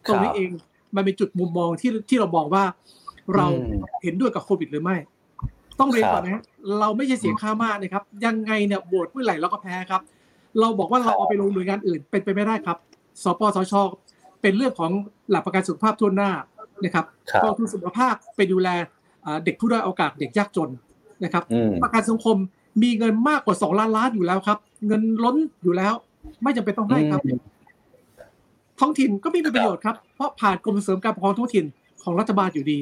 [0.07, 0.49] ตรงนี้เอง
[0.95, 2.63] มันเป็นจุดมุมมองที่ที่เรามองว่า
[3.35, 4.95] เราอืมเห็นด้วยกับโควิดหรือไม่
[5.79, 6.43] ต้องเรียนครับก่อนนะฮะ
[6.79, 10.01] เราไม่ใช่เสียงข้างมากนะครับ ยังไงเนี่ยโหวตเมื่อไหร่เราก็แพ้ครับ
[10.59, 12.77] เราบอกว่าเราเอาไปลงหน่วยงานอื่น เป็นไปไม่ได้ครับ
[13.23, 13.73] สปสช
[14.41, 14.91] เป็นเรื่องของ
[15.29, 16.31] หลักประกันสุขภาพทั่วหน้า
[16.83, 18.69] นะครับครับกองทุนสุขภาพไปดูแล
[19.25, 20.69] อ่าเด็กผู้ด้อยโอกาสเด็กยากจน
[21.23, 22.37] นะครับอืมประกันสังคม
[22.83, 24.57] มีเงินมากกว่าสองล้านล้านอยู่แล้วครับ
[24.87, 25.93] เงินล้นอยู่แล้ว
[26.43, 27.39] ไม่จำเป็นต้องให้ครับอืม
[28.79, 31.65] ท้องถิ่นก็ไม่มีประโยชน์ครับ เพราะผ่านกรมส่งเสริมการปกครองท้องถิ่น
[32.03, 32.79] ของรัฐบาลอยู่ดี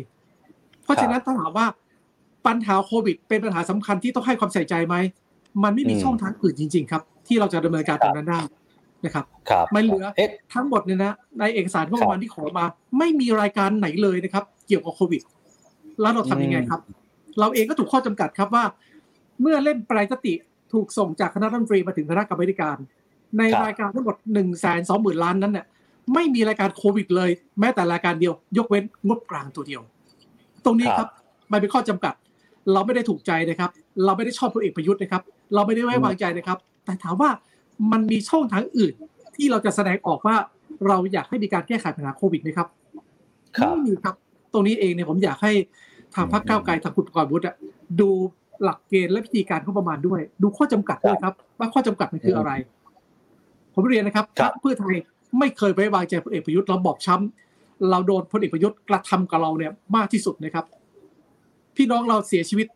[0.83, 1.65] เพราะฉะนั้นถ้าถามว่า
[2.47, 4.95] ปัญหาโควิด เป็นปัญหาสำคัญที่ต้องให้ความใส่ใจไหม
[5.63, 8.39] มันไม่มีอืมช่องทางอื่นจริง ๆ ครับ ที่เราจะดำเนินการตรงนั้นได้
[9.05, 12.65] นะครับครับมันเหลือเอ๊ะทั้งหมดเนี่ยนะในเอกสารงบประมาณที่ขอมา
[12.97, 15.21] ไม่มีรายการไหนเลยนะครับ เกี่ยวกับโควิด
[16.01, 16.79] แล้วเราทำยังไงครับ
[17.39, 18.63] เราเองก็ถูกข้อจำกัดครับว่า
[19.41, 20.33] เมื่อเล่นปลายสติ
[20.73, 22.77] ถูกส่งจากคณะรัฐมนตรีมาถึงคณะกรรมาธิการ
[23.37, 25.65] ในครับรายการทั้งหมดหนึ่งแสนสองหมื่นล้านนั้นเนี่ย
[26.13, 29.81] ไม่มีรายการโควิดเลย แม้แต่รายการเดียว ยกเว้นงบกลางตัวเดียว
[30.65, 31.09] ตรงนี้ครับ
[31.51, 32.13] มันเป็นข้อจำกัด
[32.73, 33.69] เราไม่ได้ถูกใจนะครับ
[34.05, 35.21] เราไม่ได้ชอบพลเอกประยุทธ์นะครับ
[35.53, 37.29] เราไม่ได้ไว้วางใจนะครับ แต่ถามว่า
[37.91, 38.93] มันมีช่องทางอื่น
[39.35, 40.35] ที่เราจะแสดงออกว่า
[40.87, 42.67] เราอยากให้มีการแก้ไขปัญหาโควิดไหมครับ
[43.57, 44.15] ครับไม่มีครับ
[44.53, 45.51] ตรงนี้เองเนี่ยผมอยากให้
[46.15, 47.55] ทางพรรคก้าวไกลทางคุณประกรณ์วุฒิอะ
[47.99, 48.09] ดู
[48.63, 52.51] หลักเกณฑ์และวิธีการงบประมาณด้วย ดูข้อจำกัดด้วยครับ ว่าข้อจำกัดมันคืออะไร
[53.73, 54.95] ผมเรียนนะครับคพรัรบรคเพื่อไทย
[55.39, 60.65] ไม่เคยไว้วางใจพลเอกประยุทธ์เราบอบช้ำเราโดนพลเอกประยุทธ์กระทำกับเราเนี่ยมากที่สุดนะครับ
[61.75, 62.67] พี่น้องเราเสียชีวิต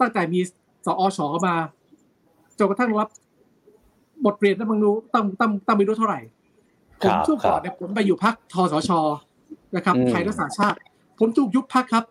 [0.00, 0.40] ตั้งแต่มี
[0.86, 1.54] สอชมา
[2.58, 3.08] จนกระทั่งรับ
[4.24, 6.20] บทเรียนนั้นบางรู้ตั้งตั้งตั้งไม่รู้เท่าไหร่
[7.02, 8.90] ผครัมบช่วงก่อนครับเนี่ยผมไปอยู่พักทสช
[9.76, 10.76] นะครับอืมไทยรักษาชาติ
[11.18, 12.04] ผมถูกยุบพักครับ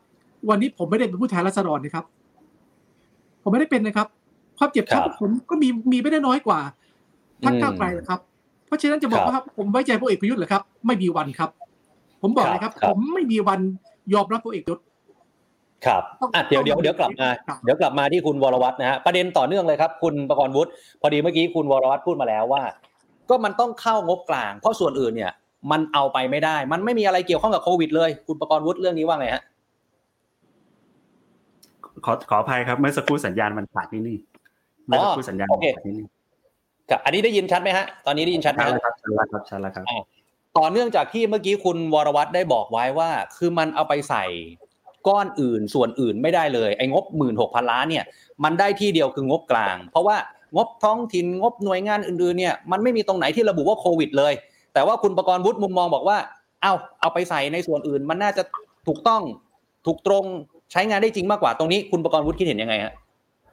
[0.49, 2.05] วันนี้ผมไม่ได้เป็นผู้แทนราษฎรนะครับ
[3.41, 4.07] ผมไม่ได้เป็นนะครับ
[4.57, 6.59] ความเจ็บครับช้ำผมก็มีมีไม่ได้น้อยกว่า
[7.43, 8.19] พักอืมก้าวไกลนะครับ
[8.67, 11.49] เพราะฉะนั้นจะบอกครับว่าผมไว้ใจพลเอกประยุทธ์เหรอครับ ไม่มีวันครับ
[12.21, 13.60] ผมบอกเลยครับครับผมไม่มีวัน
[14.13, 14.84] ยอมรับพลเอกประยุทธ์
[15.86, 22.63] ครับต้องอะเดี๋ยวต้องเดี๋ยวเดี๋ยวกลับมาครับเดี๋ยวกลับมาที่คุณวรวัตรนะฮะประเด็นต่อเนื่องเลยครับ คุณประกรณ์วุฒิพอดีเมื่อกี้คุณวรวัตรพูดมาแล้วว่า
[23.30, 25.32] ก็มันต้องเข้างบกลาง เพราะส่วนอื่นเนี่ย
[25.71, 29.43] มันเอาไปไม่ได้ มันไม่มีอะไรเกี่ยวข้องกับโควิด เลย คุณประกรณ์วุฒิเรื่องนี้ว่าไงฮะ
[32.06, 34.17] ขอขออภัยครับเมื่อสักครู่สัญญาณมันขาดนิดนึง
[34.86, 36.08] เมื่อสักครู่สัญญาณมันขาดนิดนึง
[36.89, 39.86] ครับอันนี้ได้ยินชัดไหมฮะตอนนี้ได้ยินชัดไหมชัดฮะแล้วครับชัดแล้วครับชัดแล้วครับ
[40.58, 44.26] ต่อเนื่องจากที่เมื่อกี้คุณวรวัตรได้บอกไว้ว่า คือมันเอาไปใส่
[45.08, 48.06] ก้อนอื่นส่วนอื่นไม่ได้เลยไอ้งบหมื่นหกพันล้านเนี่ย
[48.43, 50.17] มันได้ที่เดียวคืองบกลาง เพราะว่า
[50.56, 54.34] งบท้องถิ่นงบหน่วยงานอื่นๆเนี่ยมันไม่มีตรงไหนที่ระบุว่าโควิดเลย
[54.73, 56.17] แต่ว่าคุณประกรณ์วุฒิมุมมองบอกว่า
[56.62, 58.43] เอาเอาไปใส่ในส่วนอื่น มันน่าจะ
[58.88, 59.21] ถูกต้อง
[59.86, 60.26] ถูกตรง
[60.71, 62.93] ใช้งานได้จริงมากกว่าตรงนี้ คุณประกรณ์วุฒิคิดเห็นยังไงฮะ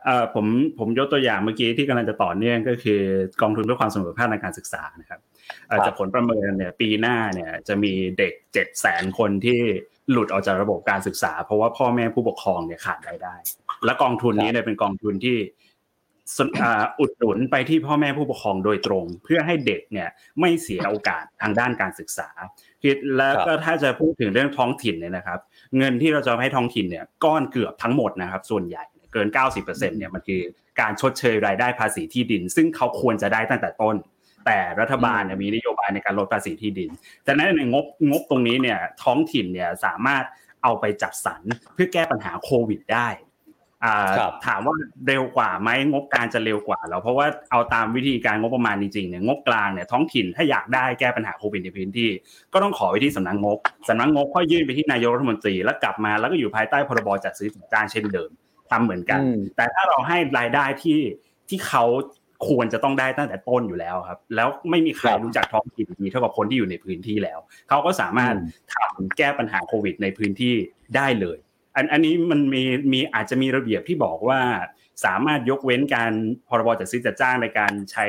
[0.05, 0.47] เอ่อผม
[0.79, 3.01] ผมยกตัวอย่างเมื่อกี้ที่กำลังจะต่อเนื่องก็คือ
[3.43, 5.21] กองทุนเพื่อความเสมอภาคในการศึกษานะครับ
[5.69, 9.61] เอ่อครับจากผลประเมินเนี่ยปีหน้าเนี่ยจะมีเด็กเจ็ดแสนคนที่
[10.11, 13.35] หลุดออกจากระบบการศึกษา เพราะว่าพ่อแม่ผู้ปกครองเนี่ยขาดรายได้
[13.85, 15.39] และกองทุนนี้เนี่ยเป็นกองทุนที่
[17.01, 20.09] อุดหนุนไปที่พ่อแม่ผู้ปกครองโดยตรง เพื่อให้เด็กเนี่ย
[20.41, 22.29] ไม่เสียโอกาสทางด้านการศึกษา
[23.17, 25.39] แล้วก็ถ้าจะพูดถึงเรื่องท้องถิ่นเนี่ยนะครับ
[25.77, 30.43] เงินที่เราจะให้ท้องถิ่นเนี่ยก้อนเกือบทั้งหมดนะครับ ส่วนใหญ่ เกิน 90%เนี่ยมันคือ
[30.81, 33.97] การชดเชยรายได้ภาษีที่ดิน ซึ่งเขาควรจะได้ตั้งแต่ต้น
[34.47, 36.91] แต่รัฐบาลเนี่ยมีนโยบายในการลดภาษีที่ดิน
[37.25, 40.25] แต่นั้นในงบงบตรงนี้เนี่ยท้องถิ่นเนี่ยสามารถ
[40.63, 41.43] เอาไปจัดสรร
[41.75, 43.09] เพื่อแก้ปัญหาโควิดได้
[44.47, 44.75] ถามว่า
[45.07, 52.11] เร็วกว่าไหมงบกลางจะเร็วกว่าแล้วเพราะว่าเอาตามวิธีการงบประมาณจริงๆเนี่ยงบกลางเนี่ยท้องถิ่นถ้าอยากได้แก้ปัญหาโควิดในพื้นที่
[52.53, 58.31] ก็ต้องขอไปที่สำนักงบสำนักงบค่อยยื่นไปที่นายกรัฐมนตรีแล้วกลับมาแล้วก็อยู่ภายใต้พรบจัดซื้อจัดจ้างเช่นเดิม
[58.71, 59.21] ทำเหมือนกัน
[59.57, 61.01] แต่ถ้าเราให้รายได้ที่
[61.49, 61.85] ที่เขา
[62.49, 68.35] ควรจะต้องได้ตั้งแต่ต้นอยู่แล้วครับ แล้วไม่มีใครรู้จักท้องถิ่นดีเท่ากับคนที่อยู่ในพื้นที่แล้ว เขาก็สามารถ
[68.75, 70.55] ทำแก้ปัญหาโควิด ในพื้นที่
[70.97, 71.39] ได้เลย
[71.77, 74.41] อันอันนี้มันมีมีอาจจะมีระเบียบที่บอกว่า
[75.05, 76.13] สามารถยกเว้นการ
[76.49, 78.05] พรบจัดซื้อจัดจ้างในการใช้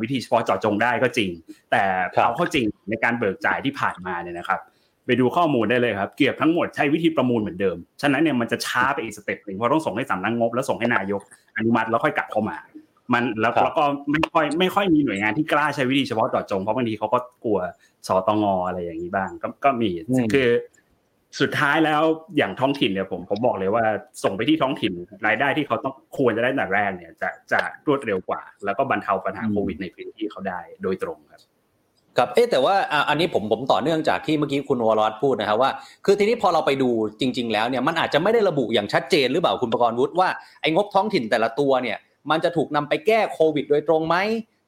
[0.00, 1.30] วิธีเฉพาะเจาะจงได้ก็จริง
[1.70, 1.82] แต่
[2.24, 4.60] เอาเข้าจริงในการเบิกจ่ายที่ผ่านมาเนี่ยนะครับ
[5.08, 11.20] ไปดูข้อมูลได้เลยครับ เกือบทั้งหมดใช้วิธีประมูลเหมือนเดิม ฉะนั้นเนี่ยมันจะช้าไปอีกสเต็ปหนึ่งเพราะต้องส่งให้สำนักงบแล้วส่งให้นายก
[11.56, 12.56] อนุมัติแล้วค่อยกลับเข้ามา
[13.12, 17.58] มันแล้วแล้วก็ไม่ค่อยไม่ค่อยมีหน่วยงานที่กล้าใช้วิธีเฉพาะเจาะจงเพราะบางทีเขาก็กลัว
[18.08, 19.90] สตงอะไรอย่างนี้บ้างก็ก็มี
[20.34, 20.48] คือ
[21.40, 22.02] สุดท้ายแล้ว
[22.36, 23.84] อย่างท้องถิ่นเนี่ยผมผมบอกเลยว่า
[24.24, 24.92] ส่งไปที่ท้องถิ่น
[25.26, 31.42] รายได้ที่เขาต้องควรจะได้แต่แรกเนี่ยจะจะรวดเร็วกว่า แล้วก็บรรเทาปัญหาโควิดในพื้นที่เขาได้โดยตรงครับ
[32.18, 32.74] ครับเอ๊แต่ว่า
[33.08, 35.70] อันนี้ผมผมต่อเนื่องจากที่เมื่อกี้คุณวรวัตพูดนะครับว่า
[36.04, 40.28] คือทีนี้พอเราไปดูจริง ๆ แล้วเนี่ยมันอาจจะไม่ได้ระบุอย่างชัดเจนหรือเปล่าคุณประกรณ์วุฒิว่า
[40.62, 41.98] ไอ้งบท้องถิ่นแต่ละตัวเนี่ย
[42.30, 44.16] มันจะถูกนำไปแก้โควิด โดยตรงไหม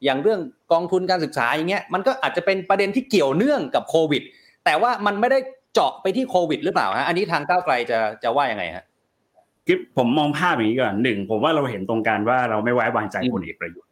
[0.04, 0.40] อย่างเรื่อง
[0.72, 4.22] กองทุนการศึกษาอย่างเงี้ยมันก็อาจจะเป็นประเด็นที่เกี่ยวเนื่องกับโควิด
[4.64, 5.38] แต่ว่ามันไม่ได้
[5.74, 8.84] เจาะไปที่โควิด หรือเปล่าฮะอันนี้ทางก้าวไกลจะจะว่ายังไงฮะ
[9.66, 13.89] กิ๊บผมมองภาพอย่างนี้ก่อนหนึ่งผมว่าเราเห็นตรงกันว่าเราไม่ไว้วางใจพลเอกประยุทธ์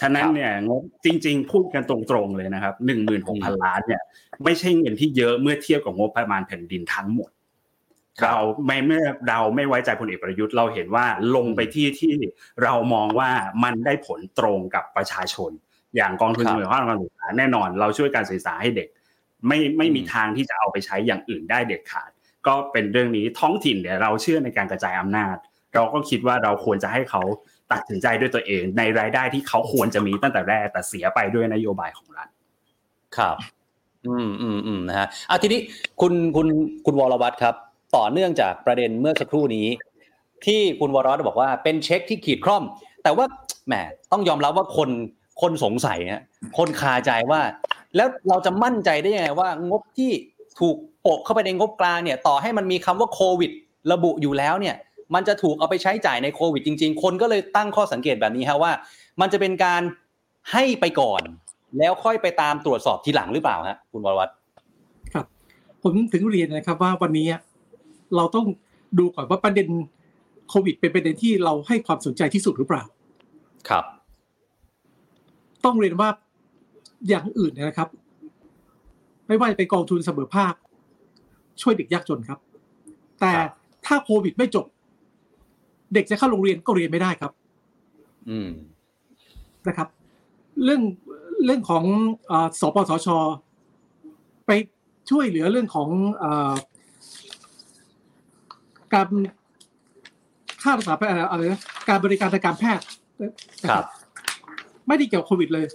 [0.00, 4.02] ฉะนั้นเนี่ยงบจริง ๆ พูดกันตรงๆเลยนะครับหนึ่งหมื่นหกพันล้านเนี่ย
[4.44, 7.30] ไม่ใช่เงินที่เยอะเมื่อเทียบกับงบประมาณแผ่นดินทั้งหมด
[8.24, 12.14] เราไม่เมื่อเราไม่ไว้ใจพลเอกประยุทธ์เราเห็นว่าลงไปที่ที่
[12.62, 13.30] เรามองว่า
[13.64, 15.50] มันได้ผลตรงกับประชาชน
[15.96, 18.88] อย่างกองทุนเสมอภาคการศึกษาแน่นอน เราช่วยการศึกษาให้เด็ก
[19.46, 22.10] ไม่ไม่มีทางที่จะเอาไปใช้อย่างอื่นได้เด็ดขาด
[22.46, 25.36] ก็เป็นเรื่องนี้ท้องถิ่นเนี่ยเราเชื่อในการกระจายอำนาจ
[25.74, 27.22] เราก็คิดว่าเราควรจะให้เขา
[27.72, 32.28] ตัดสินใจด้วยตัวเอง ในรายได้ที่เขาควรจะมีตั้งแต่แรกแต่เสียไปด้วยนโยบายของรัฐ
[33.16, 33.36] ครับ
[34.06, 35.60] อืมอืมอืมนะฮะอะทีนี้
[36.00, 36.48] คุณคุณ
[36.86, 37.54] คุณวรวัตรครับ
[37.96, 39.66] ต่อเนื่องจากประเด็นเมื่อสักครู่นี้
[40.46, 42.62] ที่คุณวรวัตรบอกว่าเป็นเช็คที่ขีดคร่อม
[43.02, 43.26] แต่ว่า
[43.66, 43.74] แหม
[44.12, 44.90] ต้องยอมรับว่าคน
[45.40, 46.22] คนสงสัยฮะ
[46.58, 47.40] คนคาใจว่า
[47.96, 50.10] แล้วเราจะมั่นใจได้ยังไงว่างบที่
[50.60, 53.50] ถูกโปะเข้าไปในงบกลางเนี่ย ต่อให้มันมีคำว่าโควิด
[53.92, 54.76] ระบุอยู่แล้วเนี่ย
[55.14, 58.72] มันจะถูกเอาไปใช้จ่ายในโควิดจริง ๆ คนก็เลยตั้งข้อสังเกตแบบนี้ฮะว่า
[59.20, 59.82] มันจะเป็นการ
[60.52, 61.22] ให้ไปก่อน
[61.78, 64.32] แล้วค่อยไปตามตรวจสอบทีหลังหรือเปล่าฮะคุณวรวัตร
[65.12, 65.26] ครับ
[65.82, 67.26] ผมถึงเรียนนะครับว่าวันนี้
[68.16, 68.46] เราต้อง
[68.98, 69.68] ดูก่อนว่าประเด็น
[70.48, 72.82] โควิด เป็นประเด็นที่เราให้ความสนใจที่สุดหรือเปล่า
[73.68, 73.84] ครับ
[75.64, 76.08] ต้องเรียนว่า
[77.08, 77.88] อย่างอื่นนะครับ
[79.28, 80.54] ไม่ว่าจะเป็นกองทุนเสมอภาค
[81.62, 82.38] ช่วยเด็กยากจนครับ
[83.20, 83.32] แต่
[83.86, 84.66] ถ้าโควิดไม่จบ
[85.94, 87.32] เด็กจะเข้าโรงเรียนก็เรียนไม่ได้ครับ
[88.30, 88.50] อืม
[89.68, 89.88] นะครับ
[90.64, 90.82] เรื่อง
[91.44, 91.84] เรื่องของ
[92.30, 93.08] อสปสช
[94.46, 94.50] ไป
[95.10, 95.88] ช่วยเหลือเรื่องของ
[96.22, 96.24] อ
[98.94, 99.08] การ
[100.62, 100.94] ค่ารักษา
[101.30, 102.84] อะไรนะการบริการทางการแพทย์
[103.70, 103.84] ครับ
[104.88, 105.66] ไม่ได้เกี่ยวโควิดเลย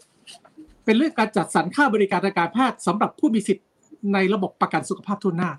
[0.85, 3.67] เป็นเรื่องการจัดสรรค่าบริการทางการแพทย์สำหรับผู้มีสิทธิ์
[4.13, 5.51] ในระบบประกันสุขภาพทุนหน้า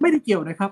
[0.00, 0.70] ไม่ได้เกี่ยวนะครับ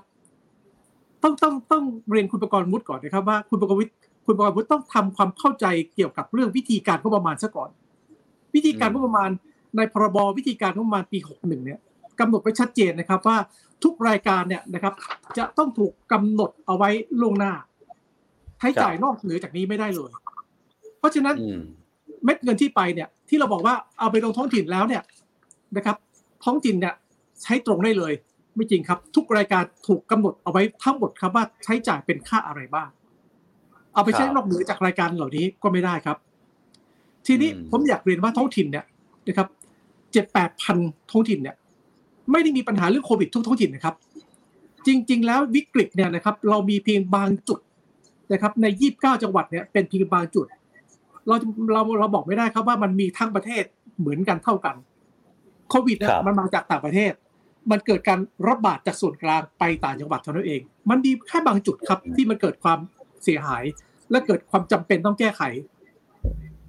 [1.23, 7.69] ต้องต้องต้องเรียนคุณประกรณ์มุดก่อนนะครับว่าคุณประกรณ์วิทย์คุณประกรณ์มุดต้องทำความเข้าใจเกี่ยวกับเรื่องวิธีการงบประมาณซะก่อน
[8.55, 9.29] วิธีการงบประมาณ
[9.77, 11.79] ในพรบวิธีการงบประมาณปีหกหนึ่งเนี่ย
[12.19, 13.37] กำหนดไว้ชัดเจนนะครับว่า
[13.83, 14.93] ทุกรายการเนี่ยนะครับ
[15.37, 16.89] จะต้องถูกกำหนดเอาไว้
[17.21, 17.53] ล่วงหน้า
[18.59, 20.11] ใช้จ่ายนอกเหนือจากนี้ไม่ได้เลย
[20.99, 21.35] เพราะฉะนั้น
[22.23, 25.03] เม็ดเงินที่ไปเนี่ย ที่เราบอกว่าเอาไปลงท้องถิ่นแล้วเนี่ย
[25.77, 25.97] นะครับ
[26.43, 26.93] ท้องถิ่นเนี่ย
[27.43, 28.13] ใช้ตรงได้เลย
[28.55, 32.89] ไม่จริงครับ ทุกรายการถูกกำหนดเอาไว้ทั้งหมดครับว่าใช้จ่ายเป็นค่าอะไรบ้าง
[33.93, 36.17] เอาไปใช้นอกเหนือจากรายการเหล่านี้ก็ไม่ได้ครับ
[37.27, 38.85] ทีนี้ผมอยากเรียนว่าท้องถิ่นเนี่ย
[39.27, 39.47] นะครับ
[40.13, 40.77] เจ็ดแปดพัน
[41.11, 41.55] ท้องถิ่นเนี่ย
[42.31, 43.95] ไม่ได้มีปัญหาเรื่องโควิดทุกท้องถิ่นนะครับ
[44.87, 47.59] จริง ๆ แล้ววิกฤตเนี่ยนะครับ เรามีเพียงบางจุด
[48.33, 50.45] นะครับ ในยี่บเก้าจังหวัดเนี่ยเป็นเพียงบางจุด
[51.27, 51.35] เรา
[51.71, 53.63] เราเราบอกไม่ได้ครับว่ามันมีทั้งประเทศ
[53.99, 54.75] เหมือนกันเท่ากัน
[55.69, 57.13] โควิดเนี่ยมันมาจากต่างประเทศ
[57.71, 62.79] มันเกิดการระบาดจากส่วนกลางไปต่างจังหวัดเท่านั้นเอง มันมีแค่บางจุดครับ ที่มันเกิดความ
[63.23, 63.63] เสียหาย
[64.11, 65.41] และเกิดความจำเป็นต้องแก้ไข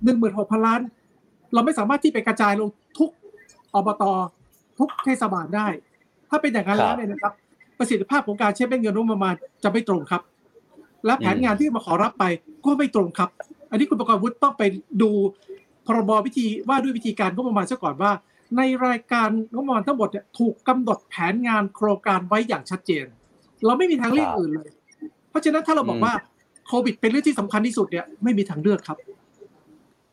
[0.05, 0.81] หนึ่งหมื่นหกพันล้าน
[1.55, 3.11] เราไม่สามารถที่ไปกระจายลงทุก
[3.75, 4.03] อบต
[4.79, 5.67] ทุกเทศบาลได้
[6.31, 7.33] ถ้าเป็นอย่างนั้นแล้วเนี่ยนะครับ
[7.79, 10.23] ประสิทธิภาพของการใช้เป็นเงินงบประมาณจะไม่ตรงครับ
[11.07, 12.25] และแผนงานที่มาขอรับไป
[12.65, 13.31] ก็ไม่ตรงครับ
[13.71, 14.63] อันนี้คุณประกอบวุฒิต้องไป
[15.03, 15.11] ดู
[15.87, 18.13] พรบวิธีว่าด้วยวิธีการงบประมาณซะก่อนว่า
[18.57, 23.05] ในรายการงบประมาณทั้งหมดเนี่ยถูกกำหนดแผนงานโครงการไว้อย่างชัดเจน
[23.65, 24.69] เราไม่มีทางเลือกอื่นเลย
[25.31, 26.13] เพราะฉะนั้นถ้าเราบอกว่า
[26.69, 28.99] โควิดเป็นเรื่องที่สำคัญที่สุดเนี่ยไม่มีทางเลือกครับ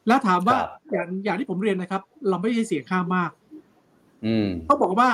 [0.07, 0.57] แล้วถามว่า
[0.91, 3.31] อย่างอย่างที่ผมเรียนนะครับ เราไม่ใช่เสียงข้างมาก
[4.25, 5.09] อืมเขาบอกว่า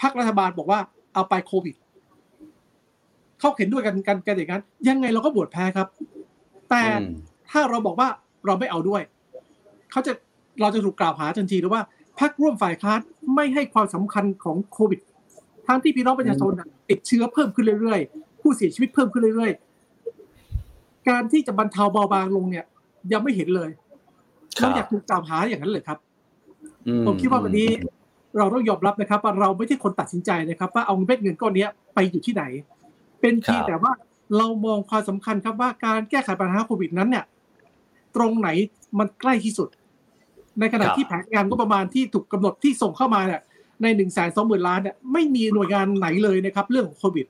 [0.00, 0.80] พรรครัฐบาลบอกว่า
[1.14, 1.74] เอาไปโควิด
[3.38, 5.88] เขาเห็นด้วยกันกันกันอย่างนั้น ยังไงเราก็บวชแพ้ครับ
[6.70, 7.06] แต่อืม
[7.50, 8.08] ถ้าเราบอกว่า
[8.46, 9.02] เราไม่เอาด้วย
[9.90, 10.12] เขาจะ
[10.60, 11.82] เราจะถูกกล่าวหาทันทีหรือว่า
[12.20, 13.00] พรรคร่วมฝ่ายค้าน
[13.34, 15.00] ไม่ให้ความสำคัญของโควิด
[15.66, 22.64] ทั้งที่พี่น้องประชาชนน่ะติดเชื้อเพิ่มขึ้นเรื่อยๆ ผู้เสียชีวิตเพิ่มขึ้นเรื่อยๆ การที่จะบรรเทาเบาบางลงเนี่ย
[23.12, 23.70] ยังไม่เห็นเลย
[24.58, 25.98] ครัเราบอยากถูกกล่าวหาอย่างนั้นเลยครับ
[26.88, 27.68] อืผมคิดว่าวันนี้
[28.38, 32.44] เราต้องยอมรับนะครับ ว่าเราไม่ใช่คนตัดสินใจนะครับ ว่าเอาเม็ดเงินก้อนเนี้ยไปอยู่ที่ไหน
[33.20, 33.92] เป็นเพียงครับแต่ว่า
[34.36, 37.24] เรามองความสำคัญครับว่าการแก้ไขปัญหาโควิดนั้นเนี่ย
[38.16, 38.48] ตรงไหน
[38.98, 39.68] มันใกล้ที่สุด
[40.60, 43.40] ในขณะที่แผนงานก็ประมาณที่ถูกกำหนดที่ส่งเข้ามาเนี่ย
[43.82, 47.26] ในหนึ่งแสนสองหมื่นล้านเนี่ยไม่มีหน่วยงานไหนเลยนะครับเรื่องของโควิด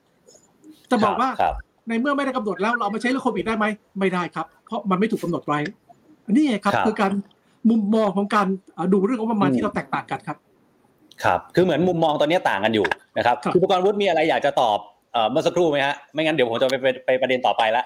[0.91, 1.55] จะบอกว่าครับ
[1.87, 3.65] ในเมื่อไม่ได้กำหนดแล้วเราเอามาใช้เรื่องโควิดได้ไหม
[3.99, 5.59] ไม่ได้ครับ เพราะมันไม่ถูกกำหนดไว้
[6.25, 7.11] อันนี้ไงครับครับ คือการ
[7.69, 10.37] มุมมองของการเอ่อดูเรื่องของประมาณที่เราแตกต่างกันครับ
[11.23, 12.87] ครับ คือเหมือนมุมมองตอนนี้ต่างกันอยู่
[13.17, 14.77] นะครับครับคุณประกรณ์วุฒิมีอะไรอยากจะตอบ
[15.13, 17.83] เอ่อเมื่อสักครู่ไหมฮะไม่งั้นเดี๋ยวผมจะไปไปไปประเด็นต่อไปละ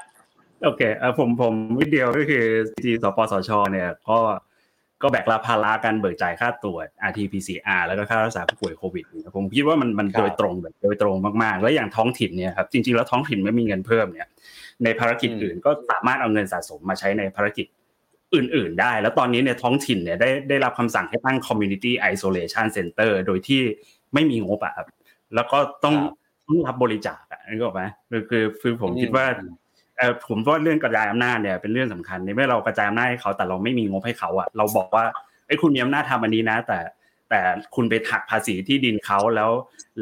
[0.64, 2.44] โอเคเออผมผมวิดเดียวก็คือ
[2.84, 4.18] จีสปสชเนี่ยก็
[5.04, 14.28] ก็แบกรับภาระการเบิกจ่ายค่าตรวจ RT-PCR แล้วก็ค่ารักษาผู้ป่วยโควิดเนี่ยผมคิดว่ามันมันครับโดยตรงแบบโดยตรงมากๆ แล้วอย่างท้องถิ่นเนี่ยครับจริงๆแล้วท้องถิ่นไม่มีเงินเพิ่มเนี่ย
[14.84, 17.66] ในภารกิจอื่นก็สามารถเอาเงินสะสมมาใช้ในภารกิจ
[18.36, 23.62] อื่น ๆ ได้ แล้วตอนนี้เนี่ยท้องถิ่นเนี่ยได้ได้รับคำสั่งให้ตั้ง community isolation center โดยที่
[24.14, 24.88] ไม่มีงบอะครับ
[25.36, 26.14] แล้วก็ต้องครับ
[26.48, 29.61] ต้องรับบริจาคอะนึกออกไหมคือคือคือผมคิดว่าอืมเออ
[30.28, 35.04] ผมว่าเรื่องกระจายอำนาจเนี่ยเป็นเรื่องสำคัญในเมื่อเรากระจายอำนาจให้เขาแต่เราไม่มีงบให้เขาอะเราบอกว่า
[35.48, 36.80] ไอ้ยคุณมีอำนาจทำอันนี้นะ แต่
[37.30, 37.42] แต่
[37.76, 39.52] คุณไปหักภาษีที่ดินเขาแล้ว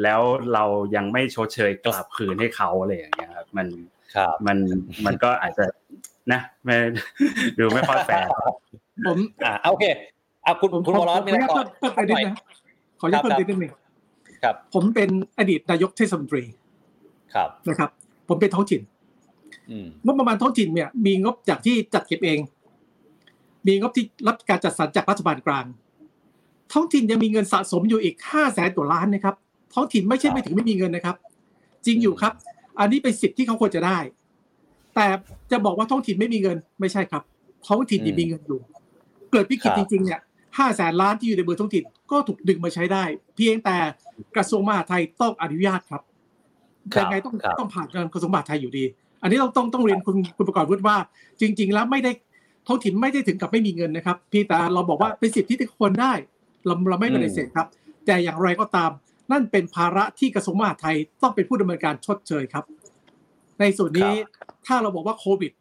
[0.02, 0.20] แล้ว
[0.54, 0.64] เรา
[0.96, 3.66] ยังไม่ชดเชยกลับคืนให้เขาอะไรอย่างเงี้ยครับมัน
[4.14, 4.58] ครับมัน
[5.06, 5.64] มันก็อาจจะ
[6.32, 6.74] นะไม่
[7.58, 8.28] ดูไม่ค่อยแฟร์
[9.06, 9.84] ผมอ่าโอเค
[10.46, 12.36] อะคุณผมคุณวรรัตน์ขมีออะไรอนุญาตต่อเพิ่มเพิ่มไปนิดนึงนะ
[13.00, 13.72] ขออนุญาตครัเพิ่บมนิดนึง
[14.42, 16.42] ครับ ผมเป็นอดีตนายกเทศมนตรี
[17.34, 17.90] ครับนะครับ
[18.28, 18.89] ผมเป็นท้องถิ่นอืม
[20.04, 22.38] งบประมาณท้องถิ่นเนี่ย มีงบจากที่จัดเก็บเอง
[23.66, 25.66] มีงบที่รับการจัดสรรจากรัฐบาลกลาง
[26.72, 29.34] ท้องถิ่นยังมีเงินสะสมอยู่อีกห้าแสนกว่าล้านนะครับ
[29.74, 31.16] ท้องถิ่นไม่ใช่ไม่ถึงไม่มีเงินนะครับ
[31.86, 32.32] จริงอยู่ครับ
[32.78, 33.98] อันนี้เป็นสิทธิ์ที่เขาควรจะได้
[34.94, 35.06] แต่
[35.50, 37.22] จะบอกว่าท้องถิ่นไม่มีเงิน ไม่ใช่ครับ
[37.66, 38.60] ท้องถิ่นยังมีเงินอยู่
[39.32, 40.20] เกิดวิกฤตจริงๆเนี่ย
[40.58, 43.04] ห้าแสนล้านที่อยู่ในมือท้องถิ่นก็ถูกดึงมาใช้ได้
[43.36, 43.76] เพียงแต่
[44.36, 46.02] กระทรวงมหาดไทยต้องอนุญาตครับ
[46.94, 48.84] ครับยังไงต้องครับต้องผ่านการกระทรวงมหาดไทยอยู่ดี
[49.22, 50.96] อันนี้ต้องต้องต้องเรียนคุณคุณประกอบวุฒิว่า
[51.40, 52.12] จริง ๆ แล้วไม่ได้
[52.66, 56.12] ท้องถิ่นไม่ได้ถึงกับไม่มีเงินนะครับเพี่แต่เราบอกว่าเป็นสิทธิที่ควรได้
[56.66, 57.66] เราเราไม่ปฏิเสธครับ
[58.06, 58.90] แต่อย่างไรก็ตาม
[59.32, 62.64] นั่นเป็นภาระที่กระทรวงมหาดไทยต้องเป็นผู้ดำเนินการชดเชยครับ
[63.60, 64.12] ในส่วนนี้
[64.66, 65.52] ถ้าเราบอกว่าโควิด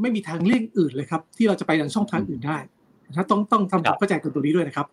[0.00, 2.58] ไม่มีทางเลี่ยงอื่นเลยครับ ที่เราจะไปทางช่องทางอื่นได้
[3.08, 4.86] นะต้องต้องทำความเข้าใจกันตรงนี้ด้วยนะครับ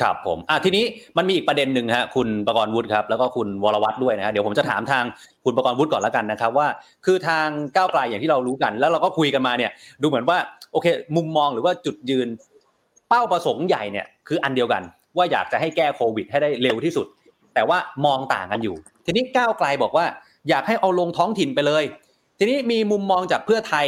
[0.00, 0.84] ครับผมอะทีนี้
[1.16, 5.04] มันมีอีกประเด็นหนึ่งฮะคุณประกรณ์วุฒิครับแล้วก็คุณวรวัตรด้วยนะฮะเดี๋ยวผมจะถามทาง
[5.44, 6.68] คุณประกรณ์วุฒิก่อนแล้วกันนะครับว่า
[7.04, 9.70] คือทางก้าวไกลอย่างที่เรารู้กัน แล้วเราก็คุยกันมาเนี่ย
[10.02, 10.38] ดูเหมือนว่า
[10.72, 12.28] โอเค มุมมองหรือว่าจุดยืน
[13.08, 14.82] เป้าประสงค์ใหญ่เนี่ยคืออันเดียวกัน
[15.16, 17.06] ว่าอยากจะให้แก้โควิด ให้ได้เร็วที่สุด
[17.54, 20.06] แต่ว่ามองต่างกันอยู่ ทีนี้ก้าวไกลบอกว่า
[20.48, 21.84] อยากให้เอาลงท้องถิ่นไปเลย
[22.38, 23.86] ทีนี้มีมุมมองจากเพื่อไทย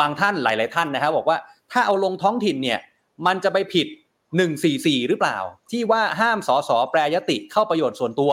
[0.00, 1.38] บางท่านหลาย ๆ ท่านนะครับบอกว่า
[1.72, 2.78] ถ้าเอาลงท้องถิ่นเนี่ย
[3.26, 3.86] มันจะไปผิด
[4.42, 5.38] 144 หรือเปล่า
[5.70, 8.30] ที่ว่าห้ามสสแปรยติเข้าประโยชน์ส่วนตัว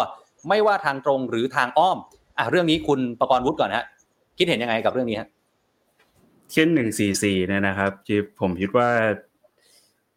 [0.50, 1.98] ไม่ว่าทางตรงหรือทางอ้อม
[2.38, 3.86] อะเรื่องนี้คุณประกรณ์วุฒิก่อนฮะ
[4.38, 5.30] คิดเห็นยังไงกับเรื่องนี้ฮะ
[6.54, 8.90] เช่นหนึ่งสี่สี่เนี่ยนะครับที่ผมคิดว่า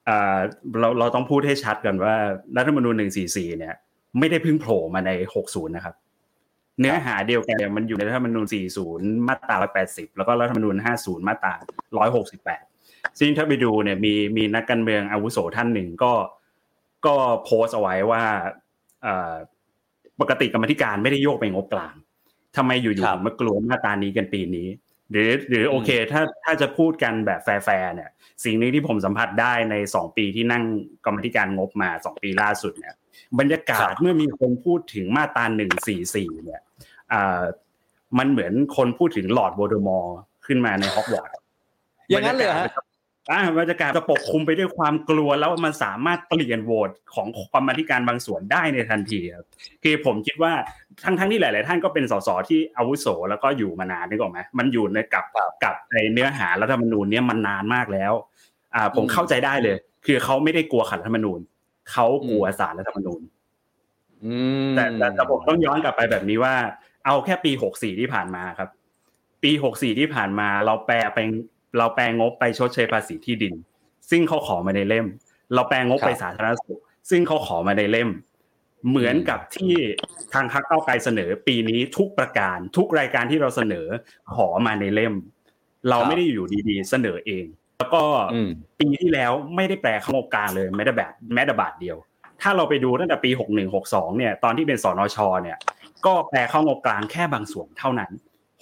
[0.08, 0.38] อ่า
[0.80, 2.14] เราเราต้องพูดให้ชัดกันว่า
[2.56, 3.74] รัฐธรรมนูญหนึ่งสี่สี่เนี่ย
[4.18, 5.94] ไม่ได้เพิ่งโผล่มาในหกศูนย์นะครับ
[6.80, 11.54] เนื้อหาเดียวกันเนี่ยมันอยู่ในรัฐธรรมนูญสี่ศูนย์มาตราร้อยแปดสิบแล้วก็รัฐธรรมนูญห้าศูนย์มาตรา
[11.98, 12.64] ร้อยหกสิบแปด
[13.18, 16.12] ซึ่งถ้าไปดูเนี่ยมีมีนักการเมืองอาวุโสท่านหนึ่งก็
[17.06, 17.14] ก็
[17.44, 18.24] โพสต์เอาไว้ว่า
[19.06, 19.34] อ่า
[20.20, 21.94] ปกติกรรมธิการไม่ได้โยกไปงบกลาง
[22.56, 24.68] ทำไมอยู่ครับๆถึงมากลัวมาตรานี้กันปีนี้
[25.10, 27.48] หรือหรือโอเค ถ้าถ้าจะพูดกันแบบแฟ
[27.82, 28.10] ร์ๆเนี่ย
[28.44, 30.64] สิ่งนี้ที่ผมสัมผัสได้ในสองปีที่นั่ง
[31.04, 32.94] กรรมธิการงบมาสองปีล่าสุดเนี่ย
[33.38, 36.60] บรรยากาศเมื่อมีคนพูดถึงมาตราหนึ่งสี่สี่เนี่ย
[38.18, 41.34] มันเหมือนคนพูดถึงหลอดโวลเดอมอร์ขึ้นมาในฮอกวอตส์
[42.08, 42.66] อย่างนั้นเลยฮะ
[43.32, 49.46] อ่าบรรยากาศจะปกคลุมไปด้วยความกลัวแล้วมันสามารถเปลี่ยนโหวตของกรรมธิการบางส่วนได้ในทันทีครับ
[49.82, 50.52] คือผมคิดว่า
[51.04, 55.26] ทั้งทั้งที่หลาย ๆ ท่านก็เป็นสสที่อาวุโสแล้วก็อยู่มานานนึกออกไหมมันอยู่ในกับ
[55.64, 58.12] กับในเนื้อหารัฐธรรมนูญเนี้ยมันนานมากแล้ว
[58.74, 61.40] อ่า ผมเข้าใจได้เลย คือเขาไม่ได้กลัวขัดรัฐธรรมนูญ
[61.92, 63.20] เขากลัวสารรัฐธรรมนูญ
[64.76, 64.84] แต่
[65.14, 66.54] แต่ผมต้องย้อนกลับไปแบบนี้ว่า
[67.06, 68.68] เอาแค่ปีหกสี่ที่ผ่านมาครับ
[69.42, 71.28] ปีหกสี่ที่ผ่านมาเราแปลเป็น
[71.78, 73.54] เราแปลงบไปชดเชยภาษีที่ดิน
[74.10, 75.06] ซึ่งเขาขอมาในเล่ม
[75.54, 78.10] เราแปลงบไปสาธารณสุข ซึ่งเขาขอมาในเล่ม
[78.88, 79.74] เหมือนกับที่
[80.34, 83.86] ทางพรรคเก้าไกลเสนอ ปีนี้ทุกประการทุกรายการที่เราเสนอ
[84.34, 85.14] ขอมาในเล่ม
[85.90, 87.44] เราไม่ได้อยู่ดีๆ เสนอเอง
[87.78, 88.02] แล้วก็
[88.80, 91.96] ปีที่แล้วไม่ได้แปลข้างบกลางเลยไม่ได้แบบแม้แต่บาทเดียว
[92.42, 95.58] ถ้าเราไปดูตั้งแต่ปีหกหนึ่งหกสองเนี่ยตอนที่เป็นสนชเนี่ย
[96.06, 98.10] ก็แปลข้างบกลางแค่บางส่วนเท่านั้น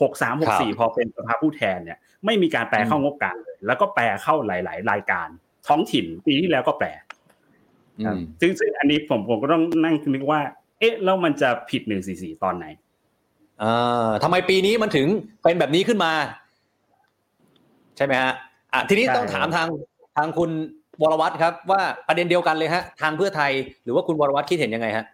[0.03, 5.29] หกสามหกสี่พอเป็นสภาผู้แทนเนี่ย ไม่มีการแปลเข้างบกลางเลย แล้วก็แปลเข้าหลาย ๆ รายการ
[5.69, 6.89] ท้องถิ่นปีที่แล้วก็แปล
[8.41, 10.41] ซึ่งซึ่งอันนี้ผมผมก็ต้องนั่งนึกว่า
[10.79, 12.67] เอ๊ะแล้วมันจะผิดหนึ่งสี่สี่ตอนไหน
[13.63, 15.07] อ่าทำไมปีนี้มันถึง
[15.43, 16.13] เป็นแบบนี้ขึ้นมา
[17.97, 18.33] ใช่ไหมฮะ
[18.73, 19.69] อะทีนี้ต้องถามทาง
[20.17, 20.51] ทางคุณ
[21.03, 25.05] วรวัตรครับ ว่าประเด็นเดียวกันเลยฮะ ทางเพื่อไทย หรือว่าคุณวรวัตรคิดเห็นยังไงฮะ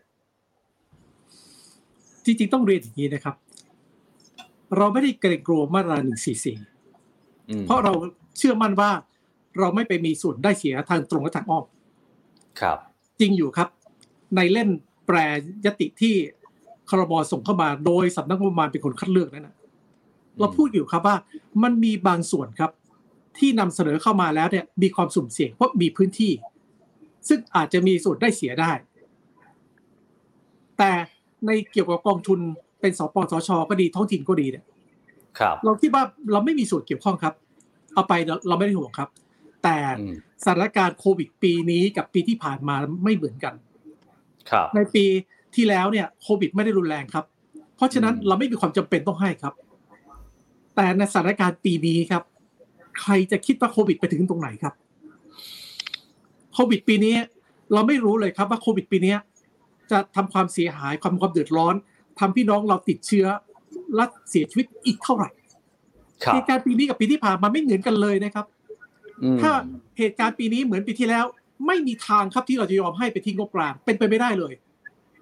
[2.25, 3.35] จริงๆต้องเรียนอย่างนี้นะครับ
[4.77, 6.57] เราไม่ได้เกรงกลัวมาตราหนึ่งสี่สี่
[7.67, 7.93] เพราะเรา
[8.39, 8.91] เชื่อมั่นว่า
[9.59, 11.65] เราไม่ไปมีส่วนได้เสียทางตรงและทางอ้อม
[12.61, 12.79] ครับ
[13.21, 13.69] จริงอยู่ครับ
[14.37, 14.69] ในเล่น
[15.07, 15.17] แปร
[15.65, 16.15] ยติที่
[16.89, 19.57] ครบส่งเข้ามาโดยสำนักงบประมาณเป็นคนคัดเลือกนั่นนะ
[20.39, 21.17] เราพูดอยู่ครับว่า
[21.63, 22.71] มันมีบางส่วนครับ
[23.39, 26.33] ที่นำเสนอเข้ามาแล้วเนี่ย มีความสุ่มเสี่ยงเพราะมีพื้นที่
[27.29, 28.73] ซึ่งอาจจะมีส่วนได้เสียได้
[30.79, 30.93] แต่
[31.47, 32.39] ในเกี่ยวกับกองทุน
[32.81, 34.65] เป็นสปสชก็ดีท้องถิ่นก็ดีเนี่ย
[35.65, 37.35] เราคิดว่าเราไม่มีส่วนเกี่ยวข้องครับ
[37.95, 38.13] เอาไป
[38.49, 39.09] เราไม่ได้ห่วงครับ
[39.65, 39.77] แต่
[40.45, 42.75] สถานการณ์โควิดปีนี้กับปีที่ผ่านมา
[43.05, 43.55] ไม่เหมือนกัน
[44.51, 45.05] ครับ ในปี
[45.55, 47.25] ที่แล้วเนี่ยโควิดไม่ได้รุนแรงครับ
[47.77, 49.55] เพราะฉะนั้นเราไม่มีความจำเป็นต้องให้ครับ
[50.77, 52.23] แต่ในสถานการณ์ปีนี้ครับ
[53.01, 54.75] ใครจะคิดว่าโควิดไปถึงตรงไหนครับ
[56.55, 57.17] โควิดปีนี้
[57.73, 59.15] เราไม่รู้เลยครับว่าโควิดปีนี้
[59.91, 61.75] จะทำความเสียหายความความเดือดร้อน
[62.19, 63.27] ทำพี่น้องเราติดเชื้อ
[63.97, 65.29] และเสียชีวิตอีกเท่าไหร่
[66.35, 68.47] เหตุการณ์ปีนี้กับปีที่ผ่านมาไม่เหมือนกันเลยนะครับ
[69.43, 69.53] ถ้า
[69.99, 71.25] เหตุการณ์ปีนี้เหมือนปีที่แล้ว
[71.67, 74.53] ไม่มีทางครับที่เราจะยอมให้ไปทิ้งงบกลางเป็นไปไม่ได้เลย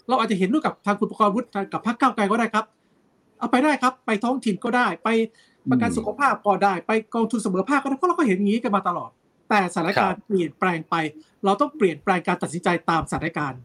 [0.08, 2.64] เราอาจจะเห็นด้วยกับทางคุณประกรณ์วุฒิกับพรรคก้าวไกลก็ได้ครับ
[3.38, 5.08] เอาไปได้ครับ ไปท้องถิ่นก็ได้ ไป
[5.70, 9.10] ประกันสุขภาพก็ได้ ไปกองทุนเสมอภาคก็ได้เพราะเราก็เห็นอย่างนี้กันมาตลอด
[9.48, 10.94] แต่สถานการณ์เปลี่ยนแปลงไป
[11.44, 13.60] เราต้องเปลี่ยนแปลงการตัดสินใจตามสถานการณ์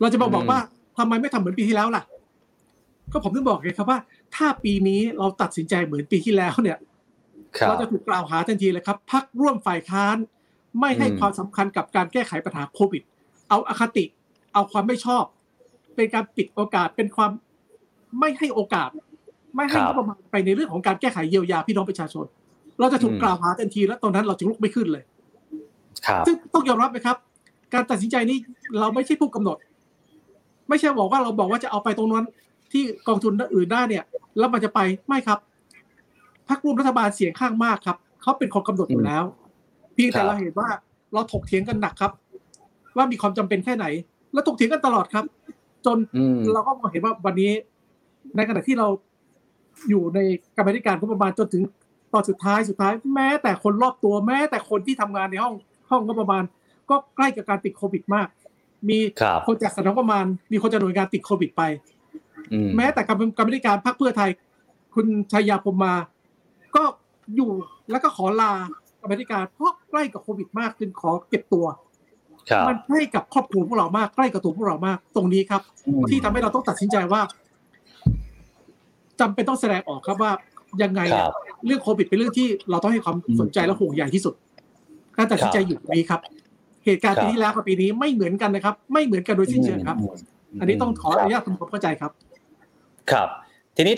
[0.00, 0.58] เราจะมาบอกว่า
[0.98, 2.04] ทำไมไม่ทำเหมือนปีที่แล้วล่ะ
[3.12, 3.98] ก็ผมต้องบอกเลยครับว่า
[4.36, 6.78] ถ้าปีนี้เราตัดสินใจเหมือนปีที่แล้วเนี่ย
[7.68, 10.16] เราจะถูกกล่าวหาทันทีเลยครับพักร่วมฝ่ายค้าน
[10.80, 13.02] ไม่ให้ความสำคัญกับการแก้ไขปัญหาโควิด
[13.48, 14.04] เอาอคติ
[14.54, 15.24] เอาความไม่ชอบ
[15.96, 17.30] เป็นการปิดโอกาสเป็นความ
[18.18, 18.88] ไม่ให้โอกาส
[19.56, 22.26] ไม่ให้ประมาณไปในเรื่องของการแก้ไขเยียวยาพี่น้องประชาชน
[22.80, 25.04] เราจะถูกกล่าวหาทันที แล้วตอนนั้นเราจะลุกไม่ขึ้นเลย
[26.26, 27.16] ซึ่งต้องยอมรับไหมครับ
[27.74, 28.38] การตัดสินใจนี้
[28.78, 29.56] เราไม่ใช่ผู้กำหนด
[30.68, 32.26] ไม่ใช่บอกว่าเราบอกว่าจะเอาไปตรงนั้น
[32.72, 34.04] ที่กองทุนอื่นได้เนี่ย
[34.38, 35.38] แล้วมันจะไปไม่ครับ
[36.48, 39.24] พรรคร่วมรัฐบาลเสียงข้างมากครับเขาเป็นคนกำหนดอยู่แล้ว
[39.94, 40.68] เพียงแต่เราเห็นว่า
[41.12, 42.12] เราถกเถียงกันหนักครับ
[42.96, 43.86] ว่ามีความจำเป็นแค่ไหน
[44.32, 45.24] แล้วถกเถียงกันตลอดครับ
[45.86, 45.98] จน
[46.54, 47.50] เราก็มองเห็นว่าวันนี้
[48.36, 48.86] ในขณะที่เรา
[49.88, 50.18] อยู่ใน
[50.56, 51.62] กรรมธิการงบประมาณจนถึง
[52.12, 55.54] ตอนสุดท้ายสุดท้าย แม้แต่คนรอบตัวแม้ แต่คนที่ทำงานในห้อง
[55.90, 56.42] ห้องงบประมาณ
[56.90, 58.28] ก็ใกล้กับการติดโควิดมาก
[58.88, 58.98] มี
[59.46, 61.62] คนจากสำนักประมาณ มีคนจากหน่วยงานติดโควิดไป
[62.76, 64.30] แม้แต่กรรมกรรมธิการพรรคเพื่อไทย
[64.94, 65.94] คุณชัยยาพมมา
[66.76, 66.82] ก็
[67.36, 67.50] อยู่
[67.90, 68.52] แล้วก็ขอลา
[69.00, 71.66] กรรมธิการเพราะใกล้กับโควิดมากจึงขอเก็บตัว
[72.68, 75.62] มันใกล้กับครอบครัวพวกเรามากใกล้กับตัวพวกเรามาก ตรงนี้ครับ
[76.10, 77.20] ที่ทำให้เราต้องตัดสินใจว่า
[79.20, 80.32] จำเป็นต้องแสดงออกครับว่า
[80.82, 81.00] ยังไง
[81.66, 84.34] เรื่องโควิดเป็นเรื่องที่เราต้องให้ความสนใจและห่วงใยที่สุด
[85.16, 86.20] การตัดสินใจอยู่นี้ครับ
[86.84, 89.96] เหตุการณ์ปีที่แล้วกับปีนี้ไม่เหมือนกันนะครับ ไม่เหมือนกันโดยสิ้นเชิงครับ
[90.60, 92.12] อันนี้ต้องขออนุญาตทำความเข้าใจครับ
[93.10, 93.28] ครับ
[93.76, 93.94] ทีนี้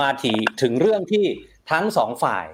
[0.00, 0.32] มาถี
[0.62, 1.24] ถึงเรื่องที่
[1.70, 2.46] ทั้งสองฝ่าย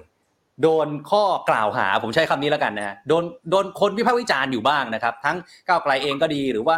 [0.61, 6.77] โดนข้อกล่าวหาผมใช้คำนี้แล้วกันนะโดนโดนคนวิพากษ์วิจารณ์อยู่บ้างนะครับ ทั้งก้าวไกลเองก็ดีหรือว่า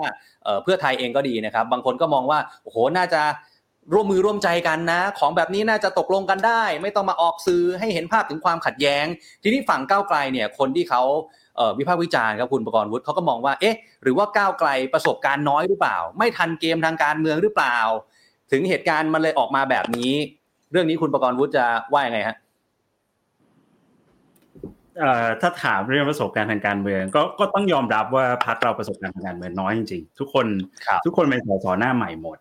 [0.64, 3.22] เพื่อไทยเองก็ดีนะครับ บางคนก็มองว่าโอ้โหน่าจะ
[3.94, 9.06] ร่วมมือร่วมใจกันนะ ของแบบนี้น่าจะตกลงกันได้ ไม่ต้องมาออกสื่อให้เห็นภาพถึงความขัดแย้ง
[9.44, 11.02] ทีนี้ฝั่งก้าวไกลเนี่ยคนที่เขา
[11.80, 17.78] วิพากษ์วิจารณ์ครับคุณประกรณ์วุฒิเขาก็มองว่าเอ๊ะหรือว่าก้าวไกลประสบการณ์น้อยหรือเปล่า ไม่ทันเกมทางการเมืองหรือเปล่า
[18.52, 20.14] ถึงเหตุการณ์มันเลยออกมาแบบนี้
[20.72, 22.38] เรื่องนี้คุณประกรณ์วุฒิจะว่ายังไงฮะ
[25.00, 30.48] เอ่อถ้าถามเรื่องประสบการณ์ทางการเมือง ก็ก็ต้องยอมรับว่าพรรคเราประสบการณ์ทางการเมืองน้อยจริงๆทุกคน
[30.86, 32.38] ครับทุกคนเป็นสสหน้าใหม่หมด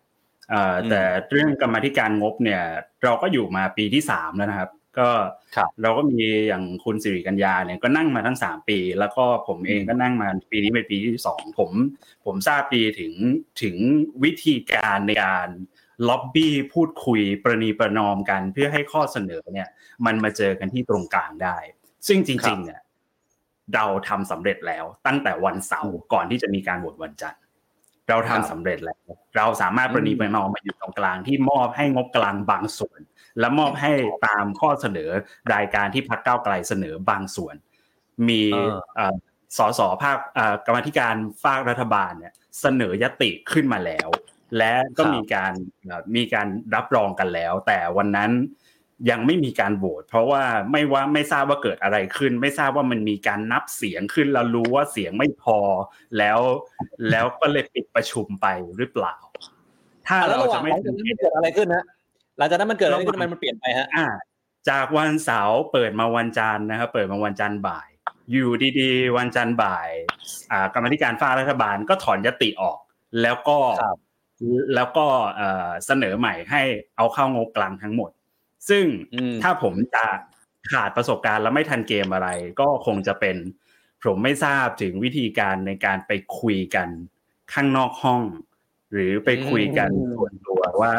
[0.49, 1.01] เอ่ออมแต่
[1.31, 2.61] เรื่องกรรมาธิการงบเนี่ย
[3.03, 5.09] เราก็อยู่มาปีที่สามแล้วนะครับ ก็
[5.55, 11.71] ครับเราก็มีอย่างคุณสิริกัญญาเนี่ยก็นั่งมาทั้งสามปี แล้วก็ผมเองก็นั่งมาปีนี้เป็นปีที่สองผม
[12.25, 13.13] ผมทราบดีถึง
[13.61, 13.75] ถึง
[14.23, 15.47] วิธีการในการ
[16.07, 19.67] ล็อบบี้พูดคุยประนีประนอมกัน เพื่อให้ข้อเสนอเนี่ย
[20.05, 21.57] มันมาเจอกันที่ตรงกลางได้
[22.07, 22.81] ซึ่งจริงๆเนี่ย
[23.75, 27.41] เราทำสำเร็จแล้วตั้งแต่วันเสาร์ก่อนที่จะมีการโหวตวันจันทร์
[28.09, 28.99] เราทำครับสำเร็จแล้ว
[29.37, 32.99] เราสามารถประนีประนอมมาอยู่ตรงกลางที่มอบให้งบกลางบางส่วน
[33.39, 33.91] และมอบให้
[34.27, 35.09] ตามข้อเสนอ
[35.53, 37.55] รายการที่พรรคก้าวไกลเสนอบางส่วน
[38.29, 39.15] มีเออเอ่อ
[39.57, 44.09] สสภาคเอ่อกรรมาธิการฝากรัฐบาลเนี่ยเสนอยติขึ้นมาแล้ว
[44.57, 45.53] และก็ครับมีการ
[45.85, 48.31] เอ่อมีการรับรองกันแล้ว แต่วันนั้น
[49.09, 55.59] ยังไม่มีการโหวตเพราะว่าไม่ว่าไม่ทราบว่าเกิดอะไรขึ้น ไม่ทราบว่ามันมีการนับเสียงขึ้น แล้วรู้ว่าเสียงไม่พอ
[56.17, 56.39] แล้ว
[57.11, 59.15] แล้วก็เลยปิดประชุมไปหรือเปล่า
[60.07, 61.83] ถ้าอะแล้วเราระหว่าจะงไม่หลังจากนั้นมันเกิดอะไรขึ้นฮะ
[62.37, 64.07] หลังจากนั้นมันเกิดอะไรขึ้นทำไมมันเปลี่ยนไปฮะอ่า
[64.69, 67.89] จากวันเสาร์เปิดมาวันจันทร์นะครับเปิดมาวันจันทร์บ่าย
[68.31, 69.89] อยู่ดีๆ วันจันทร์บ่าย
[70.51, 72.79] อ่ากรรมาธิการฝ้ากรัฐบาลก็ถอนยติออก
[73.21, 73.97] แล้วก็ครับ
[74.75, 76.61] แล้วก็เอ่อเสนอใหม่ให้
[76.97, 78.11] เอาเข้างบกลางทั้งหมด
[78.69, 80.05] ซึ่งอืมถ้าผมจะ
[80.71, 82.29] ขาดประสบการณ์แล้วไม่ทันเกมอะไร
[82.59, 83.37] ก็คงจะเป็น
[84.03, 86.89] ผมไม่ทราบถึงวิธีการในการไปคุยกัน
[87.53, 88.21] ข้างนอกห้อง
[88.91, 90.95] หรือไปคุยกันอืมส่วนตัวว่า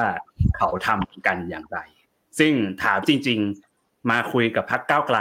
[0.57, 1.78] เขาทำกันอย่างไร
[2.39, 3.41] ซึ่งถามจริง
[3.74, 5.18] ๆ มาคุยกับพักเก้าวไกล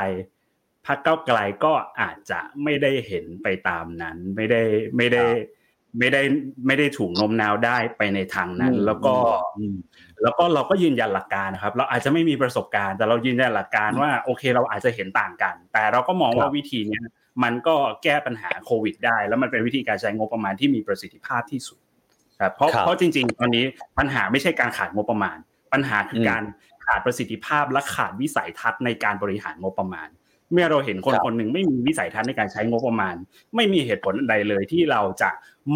[0.88, 4.63] พักเก้าวไกลก็อาจจะไม่ได้เห็นไปตามนั้น ไม่ได้
[4.97, 5.26] ไม่ได้
[6.00, 6.22] ไม่ได้
[6.68, 9.14] ไม่ได้ถูกโน้มน้าวได้ไปในทางนั้นอืมแล้วก็
[9.58, 9.76] อืม
[10.24, 17.04] แล้วก็เราก็ยืนยันหลักการนะครับ เราอาจจะไม่มีประสบการณ์แต่เรายืนยันหลักการว่าโอเค เราอาจจะเห็นต่างกัน แต่เราก็มองครัว่าบวิธีเนี้ย
[17.43, 21.80] มันก็แก้ปัญหาโควิด ได้ แล้วมันเป็นวิธีการใช้งบประมาณที่มีประสิทธิภาพที่สุด
[22.39, 23.66] ครับเพราะครับเพราะจริง ๆ ตอนนี้
[23.98, 25.38] ปัญหาไม่ใช่การขาดงบประมาณ
[25.74, 26.43] ปัญหาคืออมการ
[26.86, 30.08] ขาดประสิทธิภาพและขาดวิสัยทัศน์ในการบริหารงบประมาณ
[30.54, 33.16] เมื่อเราเห็นคนครับคนหนึ่งไม่มีวิสัยทัศน์ในการใช้งบประมาณ
[33.56, 35.30] ไม่มีเหตุผลใดเลยที่เราจะ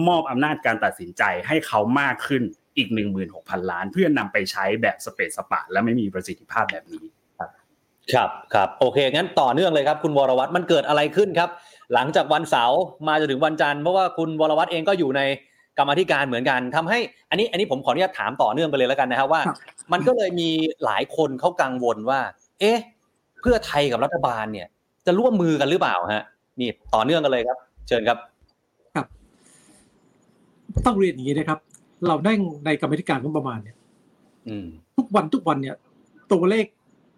[0.07, 2.43] มอบอำนาจการตัดสินใจให้เขามากขึ้น
[2.77, 2.89] อีก
[3.29, 7.05] 16,000 ล้าน เพื่อนำไปใช้แบบสเปซสปะ และไม่มีประสิทธิภาพแบบนี้
[8.13, 11.49] ครับครับโอเค งั้นต่อเนื่องเลยครับ คุณวรวัตรมันเกิดอะไรขึ้นครับ
[11.93, 15.21] หลังจากวันเสาร์มาจนถึงวันจันทร์เพราะว่าคุณวรวัตรเองก็อยู่ใน
[15.77, 16.99] กรรมาธิการเหมือนกันทำให้
[17.29, 19.57] อันนี้อันนี้ผมขออนุญาตถามต่อเนื่องไปเลยแล้วกันนะครับว่าครับ
[19.91, 20.49] มันก็เลยมี
[20.85, 22.19] หลายคนเขากังวลว่า
[22.59, 22.79] เอ๊ะ
[23.41, 24.67] เพื่อไทยกับรัฐบาลเนี่ย
[25.05, 26.23] จะร่วมมือกันหรือเปล่าฮะ
[26.59, 28.17] นี่ต่อเนื่องกันเลยครับ เชิญครับ
[30.87, 31.59] ต้องเรียนอย่างนี้นะครับ
[32.07, 32.33] เราได้
[32.65, 33.75] ในกรรมาธิการงบประมาณเนี่ย
[34.47, 34.67] อืม
[34.97, 35.75] ทุกวันทุกวันเนี่ย
[36.31, 36.65] ตัวเลข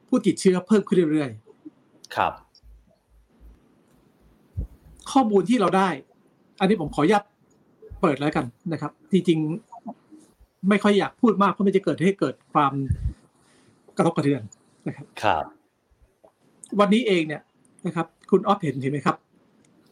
[0.08, 1.30] ผู้ติดเชื้อเพิ่มขึ้นเรื่อย
[2.16, 5.90] ครับๆข้อมูลที่เราได้
[6.60, 7.24] อันนี้ผมขออนุญาต
[8.02, 12.74] เปิดแล้วกันนะครับ จริงๆไม่ค่อยอยากพูดมากเพราะมันจะเกิดให้เกิดความ
[13.98, 14.42] กระทบกระเทือน
[14.88, 15.46] นะครับ ครับ
[16.80, 17.42] วันนี้เองเนี่ย
[17.86, 19.18] นะครับ คุณออฟเห็นเห็นไหมครับ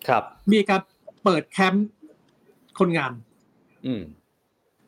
[0.07, 0.81] ครับ มีการ
[1.23, 1.87] เปิดแคมป์
[2.79, 3.11] คนงาน
[3.85, 4.03] อืม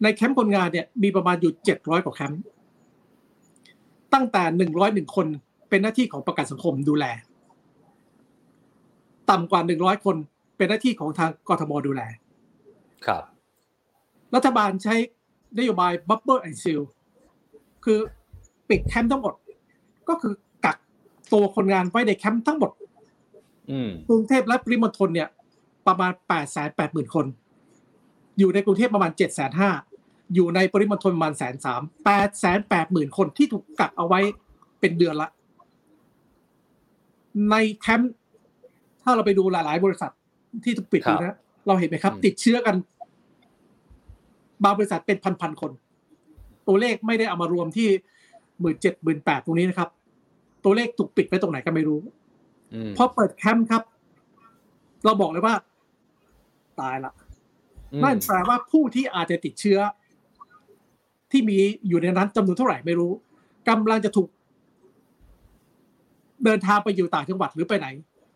[0.04, 2.42] ในแคมป์คนงานเนี่ย มีประมาณอยู่เจ็ดร้อยกว่าแคมป์
[4.14, 5.28] ตั้งแต่หนึ่งร้อยหนึ่งคน
[5.70, 7.06] เป็นหน้าที่ของประกันสังคมดูแล
[9.30, 10.16] ต่ำกว่าหนึ่งร้อยคน
[10.58, 12.02] เป็นหน้าที่ของทางกทมดูแล
[13.06, 13.24] ครับ
[14.36, 14.96] รัฐบาลใช้
[15.58, 16.82] นโยบาย bubble and seal
[17.86, 18.00] คือ
[18.70, 19.34] ปิดแคมป์ทั้งหมด
[20.10, 20.53] ก็คือกัก
[21.34, 22.72] ตัวคนงานไว้ในแคมป์ทั้งหมด
[23.72, 25.30] อืมกรุงเทพและปริมณฑลเนี่ย
[25.88, 27.26] ประมาณ8ปดแสนแปดหมื่นคน
[28.40, 29.70] อยู่ในกรุงเทพประมาณ7จ็ดแสนห้า
[30.36, 34.20] อยู่ในปริมณฑลประมาณแสนสามแปดแสนแปดหมื่นคนที่ถูกกักเอาไว้
[34.80, 35.30] เป็นเดือนละ
[37.52, 38.14] ในแคมป์
[39.04, 40.12] ถ้าเราไปดูหลาย ๆ บริษัท
[40.64, 42.76] ที่ถูกปิดอยู่นะเราเห็นไหมครับอืมติดเชื้อกัน
[44.64, 45.72] บางบริษัทเป็นพันๆคน
[46.68, 47.88] ตัวเลขไม่ได้เอามารวมที่
[48.62, 49.90] หมื่นเจ็ดหมื่นแปดตรงนี้นะครับ
[50.64, 52.00] ตัวเลขถูกปิดไว้ตรงไหนก็ไม่รู้
[52.74, 53.84] อืมพอเปิดแคมป์ครับ
[55.06, 55.56] เราบอกเลยว่า
[56.80, 57.14] ตายละ
[57.94, 59.80] อืมนั่นแปลว่าผู้ที่อาจจะติดเชื้อ
[61.32, 61.58] ที่มี
[61.88, 63.12] อยู่ในนั้นจำนวนเท่าไหร่ไม่รู้
[63.70, 64.28] กำลังจะถูก
[66.46, 67.88] เดินทางไปอยู่ต่างจังหวัดหรือไปไหน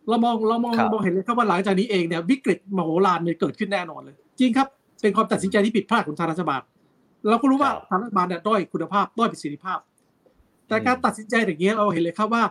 [0.09, 4.67] เรามองเรามองครับมองเห็นเลยครับว่าหลังจากนี้เองเนี่ยวิกฤตมโหฬารเนี่ยเกิดขึ้นแน่นอนเลย จริงครับ
[5.01, 6.61] เป็นความตัดสินใจที่ผิดพลาดของทางรัฐบาล
[7.29, 9.79] เราก็รู้ว่าทางรัฐบาลเนี่ยด้อยคุณภาพด้อยประสิทธิภาพ
[10.67, 12.43] แต่การตัดสินใจอย่างนี้ยเราเห็นเลยครับว่า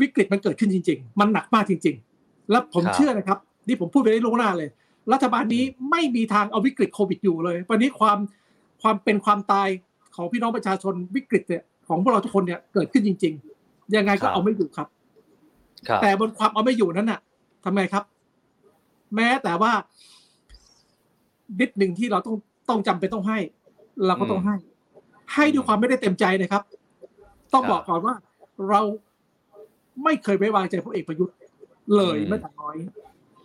[0.00, 4.70] วิกฤตมันเกิดขึ้นจริง ๆ มันหนักมากจริง ๆ แล้วผมครับเชื่อนะครับ นี่ผมพูดไปได้ล่วงหน้าเลย
[5.12, 8.18] รัฐบาลนี้ไม่มีทางเอาวิกฤตโควิดอยู่เลย วันนี้ความ
[8.82, 9.68] ความเป็นความตาย
[10.16, 14.88] ของพี่น้องประชาชนวิกฤตเนี่ยของพวกเราทุกคนเนี่ยเกิดขึ้นจริง ๆ ยังไงก็เอาไม่อยู่ครับ
[15.88, 17.20] ครับแต่บนความเอาไม่อยู่นั้นน่ะ
[17.64, 18.04] ทำไงครับ
[19.14, 19.72] แม้แต่ว่า
[21.60, 22.36] นิดหนึ่งที่เราต้อง
[22.68, 23.38] ต้องจำเป็นต้องให้
[24.06, 24.56] เราก็ต้องให้
[25.34, 26.62] ให้ด้วยความไม่ได้เต็มใจนะครับ
[27.54, 28.14] ต้องครับบอกก่อนว่า
[28.68, 28.80] เรา
[30.04, 31.36] ไม่เคยไว้วางใจพลเอกประยุทธ์
[31.96, 32.76] เลยอืมแม้แต่น้อย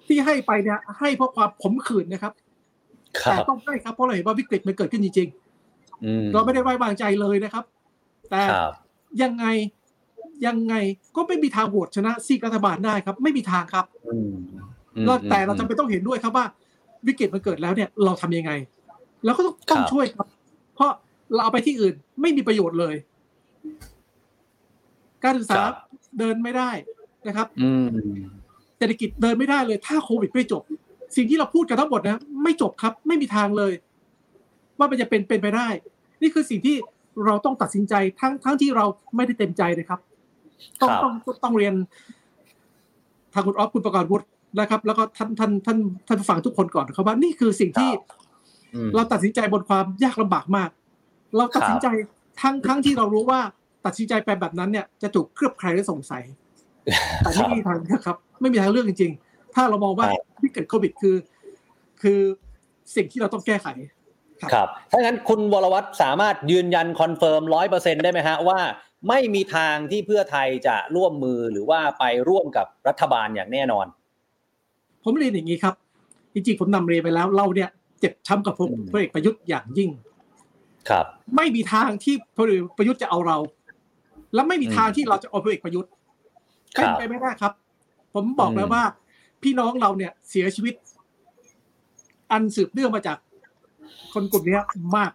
[0.08, 2.34] ที่ให้ไปเนี่ย ให้เพราะความขมขื่นนะครับ
[3.20, 5.30] ครัแต่บต้องให้ครับเพราะเราเห็นว่าวิกฤตมันเกิดขึ้นจริง
[6.06, 7.64] อืมๆเราไม่ได้ไว้วางใจเลยนะครับ
[8.30, 8.72] แต่ครับ
[9.22, 9.46] ยังไง
[10.46, 10.76] ยังไง
[11.16, 14.34] ก็ไม่มีทางโหวตชนะซีกรัฐบาลได้ครับ ไม่มีทางครับอืม
[14.96, 16.46] อืมแล้วแต่เราจำเป็นต้องเห็นด้วยครับว่า
[17.08, 18.52] วิกฤตมันเกิดแล้วเนี่ย เราทำยังไง
[19.26, 20.28] เราก็ต้องต้องครับช่วยครับ
[20.76, 20.92] เพราะ
[21.34, 22.96] เราเอาไปที่อื่นไม่มีประโยชน์เลย
[25.24, 25.64] การศึกษา
[26.20, 26.72] เดินไม่ได้
[27.28, 27.88] นะครับอืม
[28.78, 30.64] เศรษฐกิจเดินไม่ได้เลย ถ้าโควิดไม่จบ
[31.16, 33.74] สิ่งที่เราพูดกันทั้งหมดนะไม่จบครับ ไม่มีทางเลย
[34.78, 35.68] ว่ามันจะเป็นเป็นไปได้
[36.22, 36.76] นี่คือสิ่งที่
[37.26, 40.00] เราต้องตัดสินใจทั้งทั้งที่เราไม่ได้เต็มใจนะครับ
[40.82, 41.74] ต้องครับต้องต้องต้องเรียน
[43.34, 44.26] ทางคุณออฟคุณประกอบวุฒิ
[44.60, 45.78] นะครับ แล้วก็ท่านท่านท่าน
[46.08, 47.90] ท่านผู้ฟังทุกคนก่อนนะครับว่านี่คือสิ่งที่
[48.76, 50.70] อืมเราตัดสินใจบนความยากลำบากมาก
[51.38, 51.88] เราตัดสินใจ
[52.42, 53.40] ทั้งทั้งที่เรารู้ว่า
[53.86, 56.24] ตัดสินใจไปแบบนั้นเนี่ยจะถูกเครือบใครและสงสัย
[57.20, 61.16] แต่ไม่มีทางนะครับ ไม่มีทางเลือกจริง ๆ ถ้าเรามองว่าครับวิกฤตโควิดคือ
[62.02, 62.20] คือ
[62.96, 63.68] สิ่งที่เราต้องแก้ไข
[64.54, 68.60] ครับถ้างั้นคุณวรวัตรสามารถยืนยัน confirm ร้อยเปอร์เซ็นต์ได้ไหมฮะว่า
[69.10, 73.86] ไม่มีทางที่เพื่อไทยจะร่วมมือหรือว่าไปร่วมกับรัฐบาลอย่างแน่นอน
[75.04, 75.74] ผมเรียนอย่างนี้ครับ
[76.34, 77.70] จริงๆผมนำเรียนไปแล้วเราเนี่ย
[78.00, 79.90] เจ็บช้ำกับพลอืมพลเอกประยุทธ์อย่างยิ่ง
[80.90, 81.06] ครับ
[81.36, 83.38] ไม่มีทางที่พลเอกประยุทธ์จะเอาเรา
[84.34, 85.92] และไม่มีทางที่เราจะเอาพลเอกประยุทธ์
[86.78, 87.54] ครัเป็นไปไม่ได้ครับ
[88.14, 88.84] ผมบอกแล้วอืมว่า
[89.44, 90.74] พี่น้องเราเนี่ยเสียชีวิต
[92.32, 93.18] อันสืบเนื่องมาจาก
[94.14, 94.64] คนกลุ่มเนี้ย
[94.96, 95.12] มาก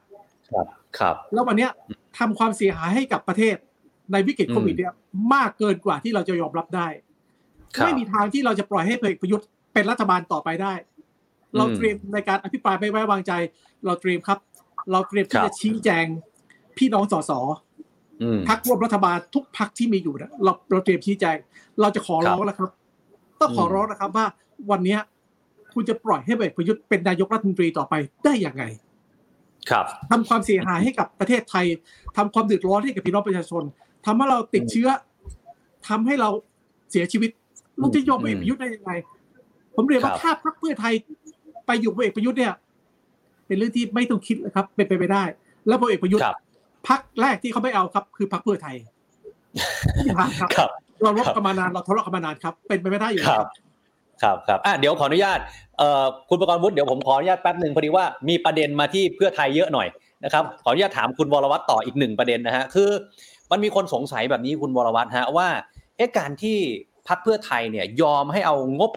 [0.51, 0.67] ครับ
[0.99, 1.71] ครับ แล้ววันเนี้ย
[2.19, 3.57] ทำความเสียหายให้กับประเทศ
[4.13, 4.93] ในวิกฤตโควิดเนี่ย
[5.35, 6.89] มากเกินกว่าที่เราจะยอมรับได้
[7.77, 10.73] ครับไม่มีทางที่เราจะปล่อยให้พลเอกประยุทธ์เป็นรัฐบาลต่อไปได้
[11.57, 13.33] เราอืมเตรียมในการอภิปรายไม่ไว้วางใจ
[13.87, 14.39] เราเตรียมครับ
[14.93, 16.05] เราเตรียมคที่รับจะชี้แจง
[16.79, 17.33] พี่น้องสส
[18.23, 21.37] อืมพักร่วมรัฐบาลทุกพักที่มีอยู่เนี่ยเราเราเตรียมชี้แจง
[21.81, 22.71] เราจะขอร้องแล้วครับ
[23.41, 24.27] ต้องขอร้องนะครับว่า
[24.71, 25.01] วันเนี้ย
[25.75, 28.65] คุณจะปล่อยให้พลเอกประยุทธ์เป็นนายกรัฐมนตรีต่อไปได้อย่างไง
[29.71, 31.67] ครับทำความเสียหายให้กับประเทศไทย
[32.17, 33.63] ทำความเดือดร้อนให้กับพี่น้องประชาชน
[34.07, 34.89] ทำให้เราติดเชื้อ
[35.89, 36.31] ทำให้เรา
[36.91, 37.31] เสียชีวิต
[37.79, 38.93] เราจะยอมพลเอกประยุทธ์ได้ยังไง
[39.77, 40.95] ผมเรียนว่าครับถ้าพรรคเพื่อไทย
[41.67, 42.55] ไปอยู่พลเอกประยุทธ์เนี่ย
[43.49, 45.23] เป็นเรื่องที่ไม่ต้องคิดเลยครับเป็นไปไม่ได้
[45.69, 46.37] แล้วพลเอกประยุทธ์ครับ
[46.89, 48.77] พรรคแรกที่เขาไม่เอาครับ คือพรรคเพื่อไทย
[49.95, 50.71] ไม่มีทางครับครับ
[51.03, 53.49] เรารบครับกันมานานเราทะเลาะกันมานานครับ เป็นไปไม่ได้อยู่คแล้วรับ
[54.23, 55.39] ครับครับอะเดี๋ยวขออนุญาต
[55.79, 59.89] เอ่อคุณประกรณ์วุฒิเดี๋ยวผมขออนุญาตแป๊บหนึ่งพอดีว่ามีประเด็นมาที่เพื่อไทยเยอะหน่อย
[60.25, 62.91] นะครับขออนุญาตถามคุณวรวัตรต่ออีกหนึ่งประเด็นนะฮะคือ
[63.51, 65.49] มันมีคนสงสัยแบบนี้คุณวรวัตรฮะว่า
[65.97, 66.59] เอ๊ะการที่
[67.09, 68.91] พรรคเพื่อไทยเนี่ยยอมให้เอางบ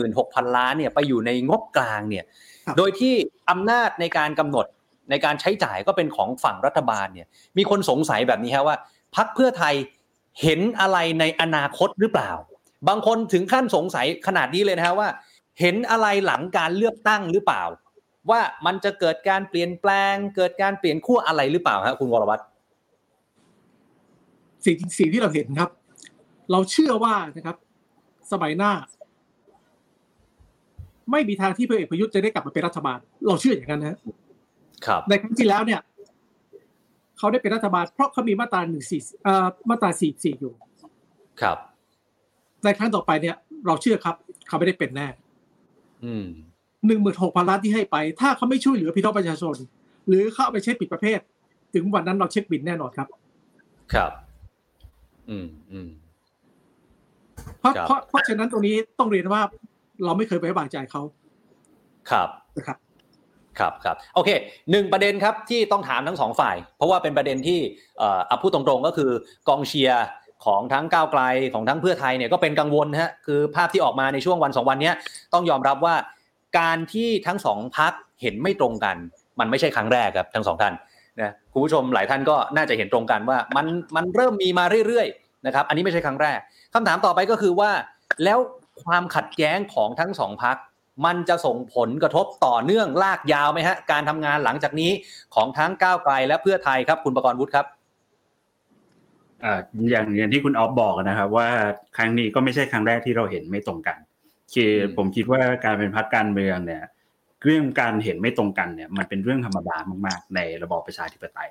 [0.00, 2.30] 16,000 ล้านเนี่ยไปอยู่ในงบกลางเนี่ยครับ
[2.78, 3.14] โดยที่
[3.50, 4.66] อำนาจในการกำหนด
[5.10, 8.76] ในการใช้จ่ายก็เป็นของฝั่งรัฐบาลเนี่ย มีคนสงสัยแบบนี้ฮะว่า
[9.16, 9.74] พรรคเพื่อไทย
[10.42, 12.30] เห็นอะไรในอนาคตหรือเปล่า
[12.88, 15.08] บางคนถึงขั้นสงสัยขนาดนี้เลยนะฮะว่า
[15.60, 17.62] เห็นอะไรหลังการเลือกตั้งหรือเปล่า
[18.30, 22.42] ว่ามันจะเกิดการเปลี่ยนแปลง เกิดการเปลี่ยนขั้วอะไรหรือเปล่าฮะคุณวรวัตร
[24.64, 25.70] สิ่งสิ่งที่เราเห็นครับ
[26.52, 27.56] เราเชื่อว่านะครับ
[28.32, 28.72] สมัยหน้า
[31.10, 33.98] ไม่มีทางที่พลเอกประยุทธ์จะได้กลับมาเป็นรัฐบาล เราเชื่ออย่างนั้นนะฮะ
[34.86, 35.80] ครับในครั้งที่แล้วเนี่ย
[37.18, 40.52] เขาได้เป็นรัฐบาล เพราะเขามีมาตราหนึ่งสี่เอ่อมาตราสี่สี่อยู่
[41.40, 41.58] ครับ
[42.64, 43.36] ในครั้งต่อไปเนี่ย
[43.66, 44.14] เราเชื่อครับ
[44.48, 45.06] เขาไม่ได้เป็นแน่
[46.04, 46.26] อืม
[46.86, 49.56] หนึ่งหมื่นหกพันล้านที่ให้ไป ถ้าเขาไม่ช่วยเหลือพี่น้องประชาชน
[50.08, 51.20] หรือเขาเอาไปใช้ผิดประเภท
[51.74, 53.08] ถึงวันนั้นเราเช็คบินแน่นอนครับ
[53.94, 54.12] ครับ
[55.30, 55.88] อืมอืม
[57.58, 59.42] เพราะครับเพราะเพราะฉะนั้นตรงนี้ต้องเรียนว่า
[60.04, 61.02] เราไม่เคยไว้วางใจเขา
[62.10, 62.78] ครับนะครับ
[63.58, 64.30] ครับครับโอเค
[64.70, 67.58] หนึ่งประเด็นครับที่ต้องถามทั้งสองฝ่าย เพราะว่าเป็นประเด็นที่
[67.98, 69.10] เอ่อเอาพูดตรงๆก็คือ
[69.48, 70.04] กองเชียร์
[70.44, 71.22] ของทั้งก้าวไกล
[71.54, 74.94] ของทั้งเพื่อไทยเนี่ยก็เป็นกังวลนะฮะคือภาพที่ออกมาในช่วงวันสองวันเนี้ย
[75.34, 75.94] ต้องยอมรับว่า
[76.58, 77.92] การที่ทั้งสองพัก
[78.22, 78.96] เห็นไม่ตรงกัน
[79.40, 80.74] มันไม่ใช่ครั้งแรกครับทั้งสองท่าน
[81.20, 86.38] นะคุณผู้ชมหลายท่านก็น่าจะเห็นตรงกันว่ามันมันเริ่มมีมาเรื่อยๆนะครับอันนี้ไม่ใช่ครั้งแรก
[86.74, 87.70] คำถามต่อไปก็คือว่า
[88.24, 88.38] แล้ว
[88.84, 90.56] ความขัดแย้งของทั้งสองพัก
[91.06, 94.90] มันจะส่งผลกระทบต่อเนื่องลากยาวไหมฮะ การทำงานหลังจากนี้
[95.34, 97.66] ของทั้งก้าวไกลและเพื่อไทยครับ คุณประกรณ์วุฒิครับ
[99.44, 99.54] อ่า
[99.90, 101.48] อย่างอย่างที่คุณออฟบอกนะครับ ว่า
[101.96, 103.98] ครั้งนี้ก็ไม่ใช่ครั้งแรกที่เราเห็นไม่ตรงกัน
[104.54, 106.82] คือผมคิดว่าการเป็นพรรคการเมืองเนี่ย
[107.44, 109.76] เรื่องการเห็นไม่ตรงกันเนี่ย มันเป็นเรื่องธรรมดา
[110.06, 111.50] มากๆ ในระบอบประชาธิปไตย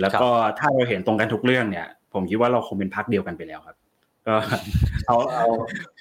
[0.00, 0.28] แล้วก็
[0.58, 3.76] ถ้าเราเห็นตรงกันทุกเรื่องเนี่ย ผมคิดว่าเราคงเป็นพรรคเดียวกันไปแล้วครับ
[4.26, 4.36] ก็
[5.06, 5.46] เอาเอา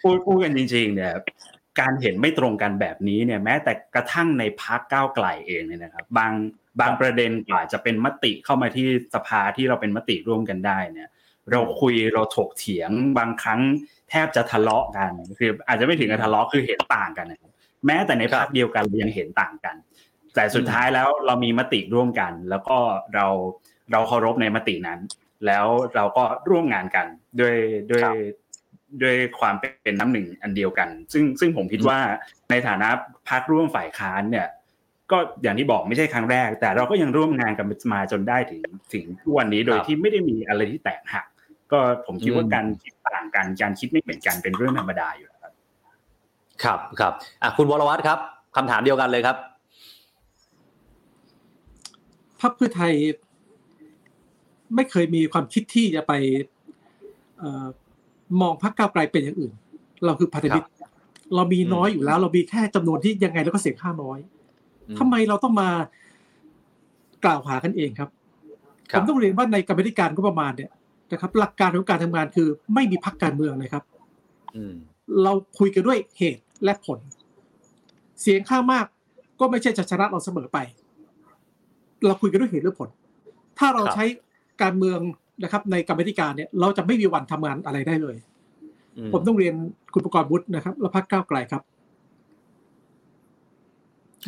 [0.01, 1.13] พูดพูดกันจริง ๆ เนี่ย
[1.80, 6.32] การเห็นไม่ตรงกันแบบนี้เนี่ยแม้แต่กระทั่งในพรรคก้าวไกลเองเนี่ยนะครับบาง
[6.82, 11.09] บางประเด็นกว่าจะเป็นมติเข้ามาที่สภาที่เราเป็นมติร่วมกันได้เนี่ย
[11.51, 13.61] เราคุยเราถกเถียงบางครั้ง
[14.09, 17.51] แทบจะทะเลาะกันคืออาจจะไม่ถึงกับทะเลาะคือเห็นต่างกันนะครับ
[17.86, 19.76] แม้แต่ในพรรคเดียวกันเรายังเห็นต่างกัน
[20.36, 22.78] แต่สุดท้ายแล้วเรามีมติร่วมกัน แล้วก็
[23.13, 23.28] เรา
[23.91, 24.99] เราเคารพในมตินั้น
[25.48, 25.66] แล้ว
[25.96, 27.06] เราก็ร่วมงานกัน
[27.39, 27.56] ด้วย
[27.91, 28.04] ด้วย
[29.02, 32.00] ด้วยความเป็นน้ำหนึ่งอันเดียวกัน ซึ่งซึ่งผมคิดว่า
[32.50, 32.89] ในฐานะ
[33.30, 34.48] พรรคร่วมฝ่ายค้านเนี่ย
[35.12, 38.64] ก็อย่างที่บอกไม่ใช่ครั้งแรก แต่เราก็ยังร่วมงานกันมาจนได้ถึง
[38.94, 41.26] ถึงทุกวันนี้โดยที่ไม่ได้มีอะไรที่แตกหัก
[41.72, 45.54] ก็ผมคิดว่าการคิดต่างกันการคิดไม่เหมือนกันเป็นเรื่องธรรมดาอยู่แล้วครับ
[46.64, 48.20] ครับครับอะคุณวรวัตรครับ
[48.56, 49.38] คำถามเดียวกันเลยครับ
[52.41, 52.94] พรรคเพื่อไทย
[54.76, 56.13] ไม่เคยมีความคิดที่จะไป
[58.41, 59.53] มองพรรคก้าวไกลเป็นอย่างอื่น
[60.05, 60.67] เราคือพันธมิตร
[61.36, 64.19] เรามีน้อยอยู่แล้ว เรามีแค่จำนวนที่ยังไงแล้วก็เสียงข้าน้อย
[64.99, 65.69] ทำไมเราต้องมา
[67.26, 68.09] กล่าวหากันเองครับ
[68.91, 70.71] ผมต้องเรียนว่าในกรรมธิการก็ประมาณเนี่ย
[71.11, 73.84] นะครับ หลักการของการทำงานคือ ไม่มีพรรคการเมืองนะครับ
[75.24, 76.99] เราคุยกันด้วยเหตุและผล
[78.21, 78.86] เสียงข้างมาก
[79.39, 80.57] ก็ไม่ใช่จะชนะเราเสมอไป
[82.05, 82.89] เราคุยกันด้วยเหตุและผล
[83.59, 84.05] ถ้าเราใช้
[84.62, 84.99] การเมือง
[85.43, 88.16] นะครับ ในกรรมธิการเนี่ยเราจะไม่มีวันทำงานอะไรได้เลย
[89.14, 89.56] ผมต้องเรียน
[89.93, 91.64] คุณประกอบบุตรนะครับ และพักก้าวไกลครับ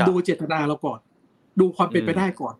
[0.07, 0.99] ดูเจตนาเราก่อน
[1.59, 2.55] ดูความเป็นไปได้ก่อน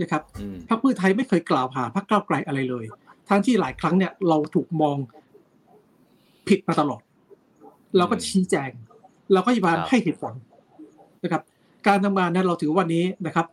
[0.00, 0.22] นะครับ
[0.68, 2.84] พรรคเพื่อไทยไม่เคยกล่าวหาพรรคก้าวไกลอะไรเลย
[3.28, 4.96] ทั้งที่หลายครั้งเนี่ยเราถูกมอง
[6.48, 7.02] ผิดมาตลอด
[7.96, 8.70] เราก็ชี้แจง
[9.32, 10.34] เราก็พยายามให้เหตุผล
[11.24, 11.42] นะครับ
[11.86, 13.46] การทำงานนั้นเราถือวันนี้นะครับ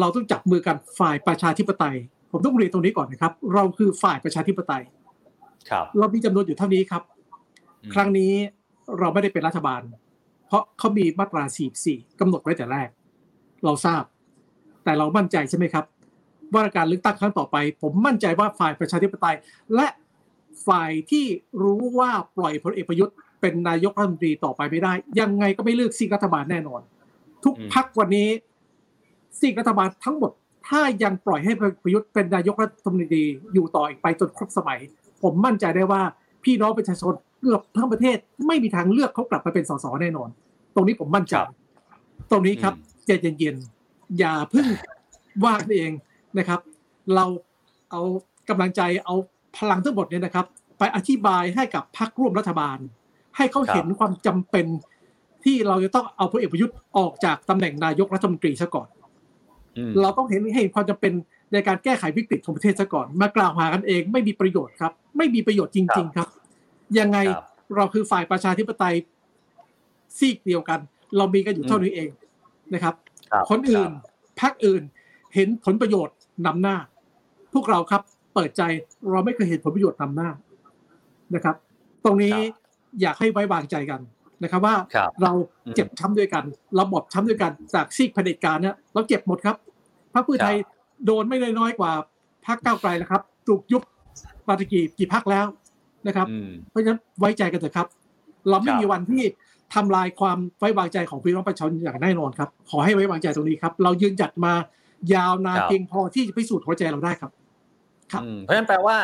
[0.00, 1.96] เราต้องจับมือกันฝ่ายประชาธิปไตย
[2.36, 4.82] ผมต้องเรียนตรงนี้ก่อนนะครับ เราคือฝ่ายประชาธิปไตย
[5.70, 7.02] ครับ เรามีจำนวนอยู่เท่านี้ครับ
[7.94, 8.32] ครั้งนี้
[8.98, 9.80] เราไม่ได้เป็นรัฐบาล
[10.46, 11.42] เพราะเขามีมาตรา
[11.82, 12.88] 44กำหนดไว้แต่แรก
[13.64, 14.02] เราทราบ
[14.84, 15.84] แต่เรามั่นใจใช่ไหมครับ
[16.54, 19.36] ว่าการเลือกตั้งครั้งต่อไป ผมมั่นใจว่าฝ่ายประชาธิปไตย
[19.74, 19.86] และ
[20.66, 21.24] ฝ่ายที่
[21.62, 26.80] รู้ว่าปล่อยพลเอกประยุทธ์เป็นนายกรัฐมนตรีต่อไปไม่ได้ ยังไงก็ไม่เลือกซีกรัฐบาลแน่นอน
[27.44, 28.28] ทุกพักวันนี้
[29.38, 30.32] ซีกรัฐบาลทั้งหมด
[30.68, 31.52] ถ้ายังปล่อยให้
[31.82, 34.78] ประยุทธ์เป็นนายกรัฐมนตรีอยู่ต่ออีกไปจนครบสมัย
[35.22, 36.02] ผมมั่นใจได้ว่า
[36.44, 40.28] พี่น้องประชาชนเกือบทั้งประเทศไม่มีทางเลือกเขากลับมาเป็นสสแน่นอน
[40.74, 41.34] ตรงนี้ผมมั่นใจ
[42.30, 42.74] ตรงนี้ครับ
[43.06, 44.66] ใจเย็นๆอย่าพึ่ง
[45.44, 45.90] ว่ากันเอง
[46.38, 46.60] นะครับ
[47.14, 47.24] เรา
[47.90, 48.02] เอา
[48.48, 49.14] กำลังใจเอา
[49.56, 50.46] พลังทั้งหมดเนี่ยนะครับ
[50.78, 52.78] ไปอธิบายให้กับพรรคร่วมรัฐบาล
[53.36, 54.66] ให้เขาเห็นความจำเป็น
[55.44, 58.88] ที่เราจะต้องเอาพลเอกประยุทธ์ออกจากตำแหน่งนายกรัฐมนตรีซะก่อน
[60.02, 61.12] เราต้องเห็นให้ความจำเป็น
[61.52, 66.28] ในการแก้ไขวิกฤตของประเทศซะก่อน มากล่าวหากันเองไม่มีประโยชน์ครับ ไม่มีประโยชน์จริง ๆ ครับ
[66.98, 67.18] ยังไง
[67.76, 68.94] เราคือฝ่ายประชาธิปไตย
[70.18, 70.80] ซีกเดียวกัน
[71.16, 72.10] เรามีกันอยู่เท่านี้เอง
[72.74, 72.94] นะครับ
[73.50, 73.90] คนอื่น
[74.40, 74.82] พรรคอื่น
[75.34, 76.16] เห็นผลประโยชน์
[76.46, 76.76] นำหน้า
[77.52, 78.02] พวกเราครับ
[78.34, 78.62] เปิดใจ
[79.10, 80.30] เราไม่เคยเห็นผลประโยชน์นำหน้า
[81.34, 81.56] นะครับ
[82.04, 82.34] ตรงนี้
[83.00, 84.00] อยากให้ไว้วางใจกัน
[84.42, 84.74] นะครับว่า
[85.22, 85.32] เรา
[85.74, 86.44] เจ็บช้ำด้วยกัน
[86.76, 89.56] เราบอบช้ำด้วยกันจากซีกเผด็จการเนี่ยเราเจ็บหมดครับ
[90.14, 90.56] พรรคเพื่อไทย
[91.06, 91.92] โดนไม่น้อยกว่า
[92.46, 93.82] พรรคก้าวไกลนะครับถูกยุบ
[94.48, 95.46] มาตกี่กี่พรรคแล้ว
[96.06, 96.26] นะครับ
[96.70, 97.86] เพราะฉะนั้นไว้ใจกันเถอะครับ
[98.48, 99.22] เราไม่มีวันที่
[99.74, 104.52] ทำลายความไว้วางใจของพี่น้องประชาชนอย่างแน่นอนครับ ขอให้ไว้วางใจตรงนี้ครับ เรายืนจัดมา
[105.14, 107.30] ยาวนานเพียงพอที่จะพิสูจน์หัวใจเราได้ครับ
[108.12, 108.96] ครับเพราะฉะนั้นแปลว่า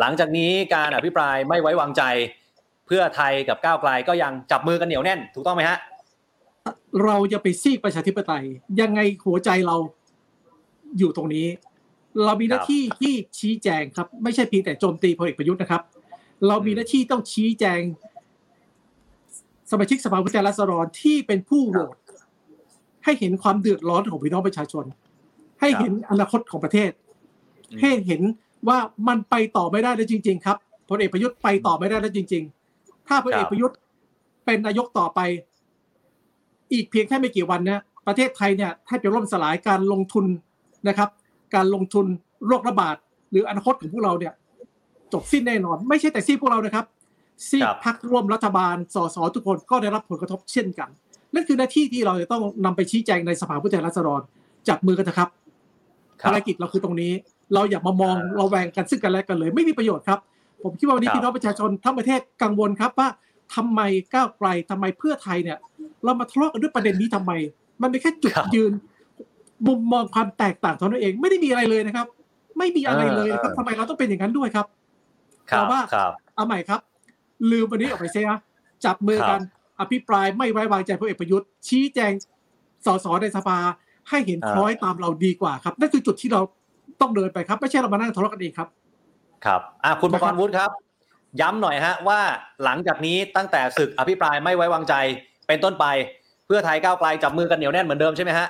[0.00, 2.02] หลังจากนี้การอภิปรายไม่ไว้วางใจ
[2.86, 5.78] เพื่อไทยกับก้าวไกลก็ยังจับมือกันเหนียวแน่น ถูกต้องไหมฮะ
[7.04, 8.44] เราจะไปซีกประชาธิปไตย
[8.80, 9.76] ยังไงหัวใจเรา
[10.98, 11.46] อยู่ตรงนี้
[12.24, 15.82] เรามีหน้าที่ที่ชี้แจงครับ ไม่ใช่เพียงแต่โจมตีพลเอกประยุทธ์นะครับ
[16.46, 17.80] เรามีหน้าที่ต้องชี้แจง
[19.70, 21.96] สมาชิกสภาผู้แทนราษฎรที่เป็นผู้โหวต
[23.04, 24.84] ให้เห็นความเดือดร้อนของพี่น้องประชาชน
[25.60, 26.90] ให้เห็นอนาคตของประเทศ
[27.80, 28.22] ให้เห็น
[28.68, 28.78] ว่า
[29.08, 30.56] มันไปต่อไม่ได้แล้วจริง ๆ ครับ
[30.88, 32.65] พลเอกประยุทธ์ไปต่อไม่ได้แล้วจริง ๆ
[33.08, 33.76] ถ้าพลเอกประยุทธ์
[34.44, 35.20] เป็นนายกต่อไป
[36.72, 40.26] อีกเพียงแค่ไม่กี่วันนะประเทศไทยเนี่ยแทบจะล่มสลายการลงทุน
[40.88, 41.08] นะครับ
[41.54, 42.06] การลงทุน
[42.46, 42.96] โรคระบาด
[43.30, 44.32] หรืออนาคตของพวกเราเนี่ย
[45.12, 46.84] จบสิ้นแน่นอน ไม่ใช่แต่ซีพวกเรานะครับ
[47.48, 50.88] ซีพักร่วมรัฐบาลสสทุกคนก็ได้รับผลกระทบเช่นกัน
[51.34, 54.20] นั่นคือหน้าที่ที่เราจะต้องนำไปชี้แจงในสภาผู้แทนราษฎร
[54.68, 55.28] จับมือกันนะครับ
[56.26, 57.12] ภารกิจเราคือตรงนี้
[57.54, 60.18] เราอย่ามามองเราแวงกันซึ่งกันและกันเลย ไม่มีประโยชน์ครับ
[60.66, 63.08] ผมคิดว่าวันนี้ครับพี่น้องประชาชนทั้งประเทศกังวลครับว่า
[63.54, 63.80] ทำไม
[64.14, 65.58] ก้าวไกลทำไมเพื่อไทยเนี่ย
[66.04, 67.32] เรามาทะเลาะกันด้วยประเด็นนี้ทำไม
[67.82, 68.72] มันเป็นแค่จุดครับยืน
[69.68, 72.06] มุมมองความแตกต่างเท่านั้นเองไม่ได้มีอะไรเลยนะครับ
[72.58, 74.66] ไม่มีอะไรเลยนะครับเออทำไมเราต้องเป็นอย่างนั้นด้วยครับ
[75.50, 76.80] ครับแต่ว่าครับเอาใหม่ครับ
[77.50, 78.28] ลืมวันนี้ออกไปเสีย
[78.84, 79.40] จับมือกัน
[79.80, 82.12] อภิปรายไม่ไว้วางใจพลเอกประยุทธ์ ชี้แจง
[82.86, 83.58] สสในสภา
[84.08, 86.40] ให้เห็นอ่าคล้อยตามเราดีกว่าครับนั่นคือจุดที่เรา
[87.00, 88.68] ต้องเดินไปครับ ไม่ใช่เรามานั่งทะเลาะกันเองครับ
[89.46, 90.70] ครับอะคุณประกรณ์วุฒิครับ
[91.40, 92.20] ย้ำหน่อยฮะว่า
[92.64, 94.94] หลังจากนี้ตั้งแต่ศึกอภิปรายไม่ไว้วางใจ
[95.46, 95.86] เป็นต้นไป
[96.46, 98.48] เพื่อไทยก้าวไกลจับมือกันเหนียวแน่นเหมือนเดิมใช่ไหมฮะ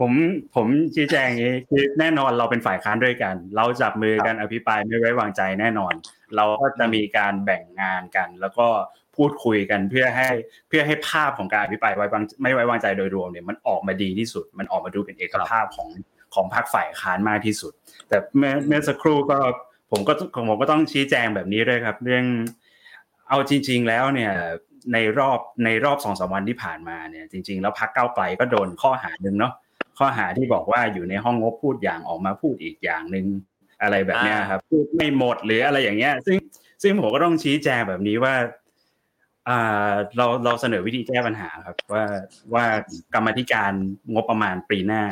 [0.00, 0.12] ผม
[0.54, 5.94] ผมชี้แจงอย่างนี้คือแน่นอนเราเป็นฝ่ายค้านด้วยกัน เราจับมือกันอภิปรายไม่ไว้วางใจแน่นอน
[6.36, 8.66] เราก็จะมีการแบ่งงานกัน แล้วก็
[9.16, 10.28] พูดคุยกันเพื่อให้
[10.68, 15.88] เพื่อให้ภาพของการอภิปรายไว้วางไม่ไว้วางใจโดยรวมเนี่ยมันออกมาดีที่สุด มันออกมาดูเป็นเอกภาพของ
[16.34, 17.72] ของพรรคฝ่ายค้านมากที่สุด
[18.08, 19.38] แต่เมื่อสักครู่ก็
[19.90, 22.24] ผมก็ของผมก็ต้องชี้แจงแบบนี้ด้วยครับ เรื่อง
[23.28, 24.32] เอาจริง ๆ แล้วเนี่ย
[24.92, 29.52] ในรอบในรอบสองสามวันที่ผ่านมาเนี่ยจริง ๆ แล้วพรรคก้าไกลก็โดนข้อหาหนึ่งเนาะ
[29.98, 33.26] ข้อหาที่บอกว่าอยู่ในห้องงบพูดอย่างออกมาพูดอีกอย่างหนึ่ง
[33.82, 36.36] อะไรแบบนี้ครับพูดไม่หมดหรืออะไรอย่างเงี้ย ซึ่ง
[36.82, 38.34] ซึ่งผมก็ต้องชี้แจงแบบนี้ว่า
[40.16, 42.04] เราเราเสนอวิธีแก้ปัญหาครับ ว่า
[42.54, 42.64] ว่า
[43.14, 43.72] กรรมาธิการ
[44.14, 45.02] งบประมาณปีหน้า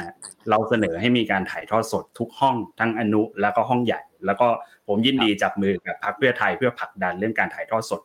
[0.50, 4.48] เราเสนอให้มีการถ่ายทอดสดทุกห้องทั้งอนุแล้วก็ห้องใหญ่ แล้วก็
[4.88, 8.00] ผมยินดีจับมือกับพรรคเพื่อไทยเพื่อผลักดันเรื่องการถ่ายทอดสด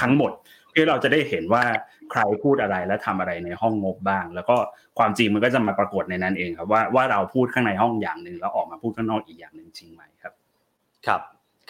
[0.00, 0.30] ทั้งหมด
[0.70, 1.64] เพื่อเราจะได้เห็นว่า
[2.10, 4.56] ใครพูดอะไรและทำอะไรในห้องงบบ้าง แล้วก็
[4.98, 10.32] ความจริงมันก็จะมาปรากฏในนั้นเองครับว่าว่าเราพูดข้างในห้องอย่างหนึ่งแล้วออกมาพูดข้างนอกอีกอย่างหนึ่งจริงไหมครับ
[11.06, 11.20] ครับ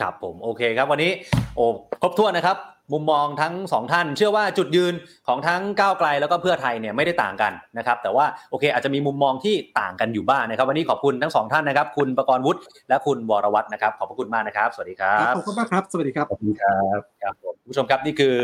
[0.01, 1.11] ครับผมโอเคครับ วันนี้
[1.57, 1.65] โอ้
[2.03, 2.57] ครบถ้วนนะครับ
[2.93, 4.95] มุมมองทั้งสองท่าน เชื่อว่าจุดยืน
[5.29, 18.37] ของทั้งก้าวไกลแล้วก็เพื่อไทยเนี่ยไม่ได้ต่างกันนะครับ แต่ว่าโอเคอาจจะมีมุมมองที่ต่างกันอยู่บ้างนะครับ วันนี้ขอบคุณทั้งสองท่านนะครับ คุณประกรณ์วุฒิและคุณวรวัฒน์นะครับ ขอบพระคุณมากนะครับ สวัสดีครัครับบขอบคุณมากครับ สวัสดีครับขอบคุณครับครับผมคุณผู้ชมครับนี่คือ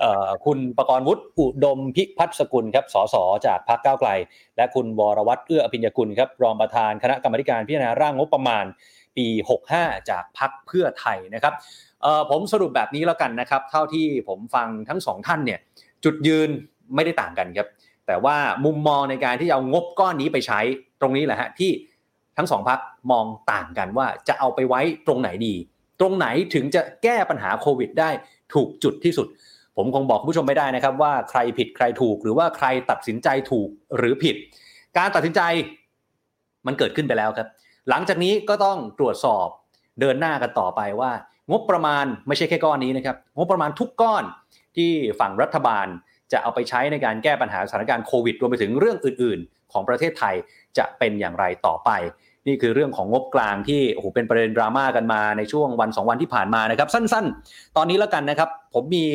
[0.00, 4.10] เอ่อคุณประกรณ์วุฒิอุดมพิพัฒน์สกุลครับสสจากพรรคก้าวไกล
[4.56, 8.66] และคุณวรวัตรเอื้ออภิญญกุลครับรองประธานคณะกรรมาธิการพิจารณาร่างงบประมาณ
[9.16, 9.28] ปี
[9.68, 11.60] 65 จากพรรคเพื่อไทยนะครับเอ่
[11.91, 11.91] อ
[12.30, 15.60] ผมสรุปแบบนี้แล้วกันนะครับ เท่าที่ผมฟังทั้งสองท่านเนี่ย
[16.04, 16.48] จุดยืน
[16.94, 17.68] ไม่ได้ต่างกันครับ
[18.06, 20.60] แต่ว่ามุมมองในการที่จะเอางบก้อนนี้ไปใช้
[21.00, 21.70] ตรงนี้แหละฮะที่
[22.36, 22.80] ทั้งสองพัก
[23.10, 25.54] มองต่างกันว่าจะเอาไปไว้ตรงไหนดี
[26.00, 28.10] ตรงไหนถึงจะแก้ปัญหาโควิดได้
[28.54, 29.26] ถูกจุดที่สุด
[29.76, 34.36] ผมคงบอกคุณผู้ชมไม่ได้นะครับว่าใครผิดใครถูกหรือว่าใครตัดสินใจถูกหรือผิด
[34.98, 35.40] การตัดสินใจ
[36.66, 37.48] มันเกิดขึ้นไปแล้วครับ
[37.88, 39.46] หลังจากนี้ก็ต้องตรวจสอบ
[40.00, 41.12] เดินหน้ากันต่อไปว่า
[41.50, 44.24] งบประมาณไม่ใช่แค่ก้อนนี้นะครับ งบประมาณทุกก้อน
[44.76, 44.90] ที่
[45.20, 45.86] ฝั่งรัฐบาล
[46.32, 50.34] จะเอาไปใช้ในการแก้ปัญหาสถานการณ์โควิดรวมไปถึงเรื่องอื่น ๆ ของประเทศไทย
[50.78, 51.90] จะเป็นอย่างไรต่อไป
[52.46, 59.06] นี่คือเรื่องของงบกลางที่โอ้โหเป็นประเด็นดราม่ากันมาในช่วงวันสองวันที่ผ่านมานะครับ สั้นๆ ตอนนี้แล้วกันนะครับ ผมมี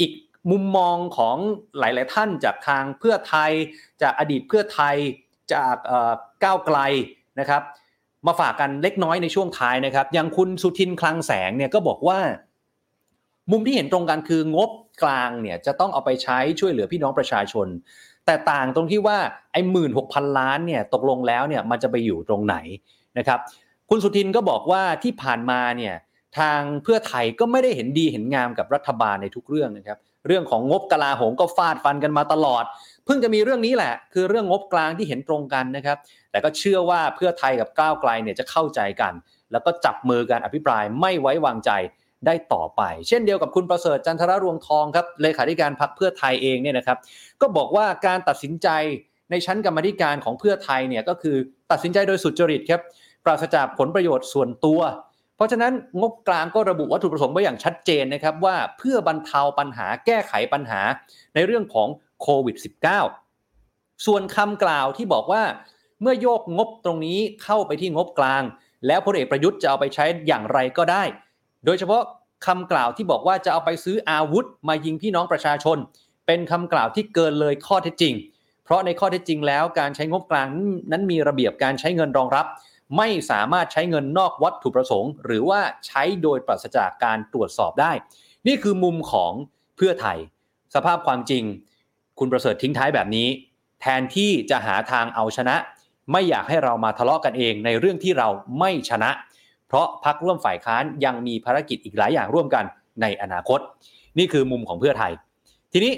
[0.00, 0.12] อีก
[0.50, 1.36] มุมมองของ
[1.78, 3.52] หลาย ๆ ท่านจากทางเพื่อไทย
[4.02, 4.96] จากอดีตเพื่อไทย
[5.54, 6.12] จากเอ่อ
[6.44, 6.78] ก้าวไกล
[7.40, 7.62] นะครับ
[8.26, 12.18] มาฝากกันเล็กน้อยในช่วงท้ายนะครับ อย่างคุณสุทินคลังแสงเนี่ยก็บอกว่า
[13.50, 14.70] มุมที่เห็นตรงกันคืองบ
[15.02, 17.66] กลางเนี่ยจะต้องเอาไปใช้ช่วยเหลือพี่น้องประชาชน
[18.26, 19.18] แต่ต่างตรงที่ว่า
[19.52, 22.56] ไอ้หมื่นหกพันล้านเนี่ยตกลงแล้วเนี่ยมันจะไปอยู่ตรงไหน
[23.18, 23.38] นะครับ
[23.90, 25.94] คุณสุทินก็บอกว่าที่ผ่านมาเนี่ย
[26.38, 32.64] ทางเพื่อไทยก็ไม่ได้เห็นดีเห็นงามกับรัฐบาลในทุกเรื่องนะครับ เรื่องของงบกลาโหมก็ฟาดฟันกันมาตลอด
[33.06, 35.98] เพิ่งจะมีเรื่องนี้แหละ คือเรื่องงบกลางที่เห็นตรงกันนะครับ
[36.30, 39.12] แต่ก็เชื่อว่าเพื่อไทยกับก้าวไกลเนี่ยจะเข้าใจกัน
[39.52, 41.70] แล้วก็จับมือการอภิปรายไม่ไว้วางใจ
[42.26, 46.98] ได้ต่อไป เช่นเดียวกับคุณประเสริฐจันทรรวงทองครับเลขาธิการพรรคเพื่อไทยเองเนี่ยนะครับ
[47.40, 48.68] ก็บอกว่าการตัดสินใจ
[49.30, 51.36] ในชั้นกรรมธิการของเพื่อไทยเนี่ยก็คือ
[51.70, 52.80] ตัดสินใจโดยสุจริตครับ
[53.24, 54.80] ปราศจากผลประโยชน์ส่วนตัว
[55.36, 60.80] เพราะฉะนั้นงบกลางก็ระบุวัตถุประสงค์ไว้อย่างชัดเจนนะครับว่าเพื่อบรรเทาปัญหาแก้ไขปัญหา
[61.34, 61.88] ในเรื่องของ
[62.22, 62.56] โควิด
[63.30, 65.42] -19 ส่วนคำกล่าวที่บอกว่า
[66.02, 68.42] เมื่อโยกงบตรงนี้เข้าไปที่งบกลาง
[68.86, 71.02] แล้วพลเอกประยุทธ์จะเอาไปใช้อย่างไรก็ได้
[71.64, 72.02] โดยเฉพาะ
[72.46, 75.78] คำกล่าวที่บอกว่าจะเอาไปซื้ออาวุธมายิงพี่น้องประชาชน
[76.26, 78.14] เป็นคำกล่าวที่เกินเลยข้อเท็จจริง
[78.64, 80.46] เพราะในข้อเท็จจริงแล้วการใช้งบกลาง
[80.92, 82.46] นั้นมีระเบียบการใช้เงินรองรับ
[82.96, 87.92] ไม่สามารถใช้เงินนอกวัตถุประสงค์ หรือว่าใช้โดยปราศจากการตรวจสอบได้
[88.46, 89.32] นี่คือมุมของ
[89.76, 90.18] เพื่อไทย
[90.74, 91.44] สภาพความจริง
[92.18, 93.28] คุณประเสริฐทิ้งท้ายแบบนี้
[93.80, 95.56] แทนที่จะหาทางเอาชนะ
[96.12, 99.10] ไม่อยากให้เรามาทะเลาะกันเองในเรื่องที่เราไม่ชนะ
[99.68, 102.64] เพราะพักร่วมฝ่ายค้านยังมีภารกิจอีกหลายอย่างร่วมกัน
[103.02, 103.60] ในอนาคต
[104.18, 105.12] นี่คือมุมของเพื่อไทย
[105.72, 105.92] ทีนี้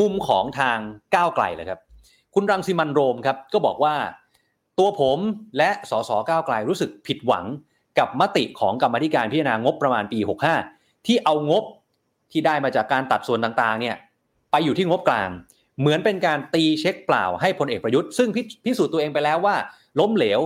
[0.00, 0.78] มุมของทาง
[1.14, 1.80] ก้าวไกลเลยครับ
[2.34, 3.94] คุณรังสิมันโรมครับก็บอกว่า
[4.78, 5.18] ตัวผม
[5.58, 7.44] และสสก้าวไกลรู้สึกผิดหวัง
[7.98, 10.18] กับมติของกรรมธิการพิจารณางบประมาณปี
[10.62, 11.64] 65 ที่เอางบ
[12.30, 13.96] ที่ได้มาจากการตัดส่วนต่างๆเนี่ย
[14.52, 15.30] ไปอยู่ที่งบกลาง
[15.80, 18.28] เหมือนเป็นการตีเช็คเปล่าให้พลเอกประยุทธ์ซึ่ง
[18.64, 19.56] พิสูจน์ตัวเองไปแล้วว่า
[20.00, 20.40] ล้มเหลว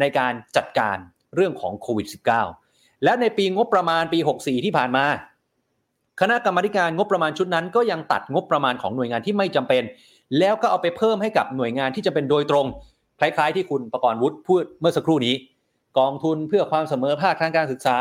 [0.00, 0.96] ในการจัดการ
[1.34, 2.06] เรื่องของโควิด
[2.54, 5.04] -19 และในปีงบประมาณปี 64 ที่ผ่านมา
[6.20, 9.82] คณะกรรมการงบประมาณชุดนั้น ก็ยังตัดงบประมาณของหน่วยงานที่ไม่จำเป็น
[10.38, 12.66] แล้วก็เอาไปเพิ่มให้กับหน่วยงานที่จะเป็นโดยตรง
[13.20, 15.34] คล้ายๆ ที่คุณประกรณ์วุฒิพูดเมื่อสักครู่นี้
[15.98, 17.96] กองทุนเพื่อความเสมอภาคทางการศึกษา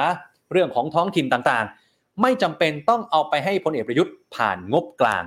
[0.51, 5.23] เรื่องของท้องถิ่นต่างๆ ไม่จำเป็นต้องเอาไปให้พลเอกประยุทธ์ผ่านงบกลาง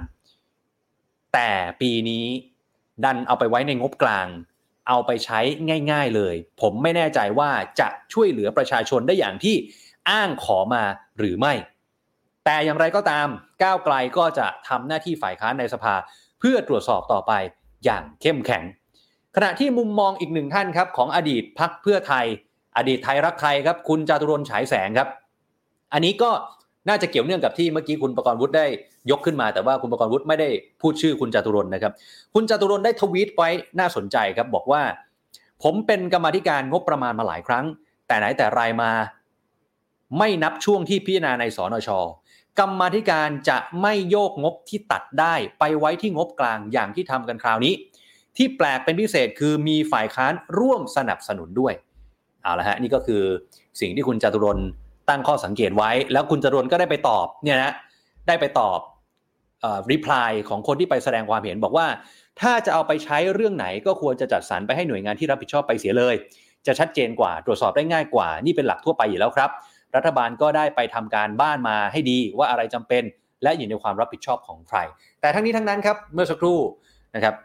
[1.35, 1.51] แต่
[1.81, 2.27] ปีนี้
[3.05, 4.29] ดันเอาไปไว้ในงบกลาง
[4.89, 5.41] เอาไปใช้
[5.93, 7.51] ง่าย ๆเลย ผมไม่แน่ใจว่า
[7.81, 9.57] จะช่วยเหลือประชาชนได้อย่างที่
[10.11, 10.85] อ้างขอมา
[11.19, 11.55] หรือไม่
[12.45, 13.29] แต่อย่างไรก็ตาม
[13.63, 15.95] ก้าวไกลก็จะทำหน้าที่ฝ่ายค้านในสภา
[16.41, 17.33] เพื่อตรวจสอบต่อไป
[17.85, 18.65] อย่างเข้มแข็ง
[19.37, 22.27] ขณะที่มุมมองอีกหนึ่งท่านครับของอดีตพักเพื่อไทย
[22.77, 25.09] อดีตไทยรักไทยครับคุณจตุรนฉายแสงครับ
[25.93, 26.31] อันนี้ก็
[26.91, 28.67] น่าจะเกี่ยวเนื่องกับที่เมื่อกี้คุณประกรณ์วุฒิได้
[29.11, 30.49] ยกขึ้นมา แต่ว่าคุณประกรณ์วุฒิไม่ได้
[30.81, 31.93] พูดชื่อคุณจตุรนนะครับ
[32.35, 34.83] คุณจตุรนได้ทวีตไว้น่าสนใจครับบอกว่า
[35.63, 37.65] ผมเป็นกรรมธิการงบประมาณมาหลายครั้ง
[38.07, 38.91] แต่ไหนแต่รายมา
[40.19, 41.89] ไม่นับช่วงที่พิจารณาในสนช
[42.59, 47.75] กรรมธิการจะไม่โยกงบที่ตัดได้ไปไว้ที่งบกลางอย่างที่ทำกันคราวนี้
[48.37, 51.75] ที่แปลกเป็นพิเศษคือมีฝ่ายค้านร่วมสนับสนุนด้วย
[52.43, 53.23] เอาละฮะนี่ก็คือ
[53.81, 54.59] สิ่งที่คุณจตุรน
[55.10, 57.74] ตั้งข้อสังเกตไว้ แล้วคุณจตุรนก็ได้ไปตอบเนี่ยนะ
[58.28, 58.80] ได้ไปตอบ
[59.92, 61.88] รีプライของคนที่ไปแสดงความเห็นบอกว่า
[62.42, 66.16] ถ้าจะเอาไปใช้เรื่องไหนก็ควรจะจัดสรรไปให้หน่วยงานที่รับผิดชอบไปเสียเลย
[66.68, 69.50] จะชัดเจนกว่าตรวจสอบได้ง่ายกว่า นี่เป็นหลักทั่วไปอยู่แล้วครับ
[69.96, 73.04] รัฐบาลก็ได้ไปทำการบ้านมาให้ดีว่าอะไรจำเป็น
[73.44, 74.78] และอยู่ในความรับผิดชอบของใคร
[75.22, 76.60] แต่ทั้งนี้ทั้งนั้นครับเมื่อสักครู่
[77.16, 77.36] นะครับ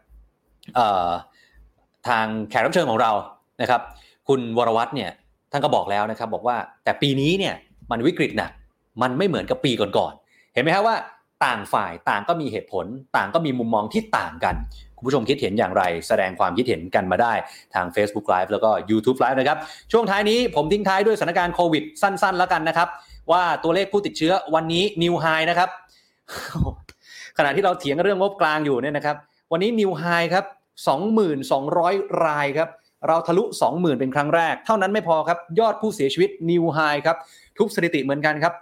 [2.08, 3.12] ทางแขกรับเชิญของเรา
[3.62, 3.80] นะครับ
[4.28, 5.10] คุณวรวัตรเนี่ย
[5.51, 7.55] ท่านก็บอกแล้วนะครับ บอกว่าแต่ปีนี้เนี่ย
[7.91, 8.49] มันวิกฤตนะ
[9.01, 10.95] มันไม่เหมือนกับปีก่อนๆเห็นไหมครับว่า
[11.45, 12.85] ต่างฝ่ายต่างก็มีเหตุผล
[13.17, 14.55] ต่างก็มีมุมมองที่ต่างกัน
[14.97, 17.33] คุณผู้ชมคิดเห็นอย่างไร แสดงความคิดเห็นกันมาได้
[17.73, 19.57] ทาง Facebook Live แล้วก็ YouTube Live นะครับ
[19.91, 22.87] ช่วงท้ายนี้ผมทิ้งท้ายด้วยสถานการณ์โควิดสั้นๆ แล้วกันนะครับ
[23.31, 25.69] ว่าตัวเลขผู้ติดเชื้อวันนี้นิวไฮนะครับ
[27.37, 29.15] ขณะที่เราเถียงเรื่องงบกลางอยู่เนี่ยนะครับ
[29.51, 30.45] วันนี้นิวไฮครับ
[31.33, 32.69] 2,200 รายครับ
[33.07, 33.43] เราทะลุ
[33.73, 37.17] 20,000 เป็นครั้งแรก เท่านั้นไม่พอครับ ยอดผู้เสียชีวิตนิวไฮครับ
[37.57, 38.53] ทุกสถิติเหมือนกันครับ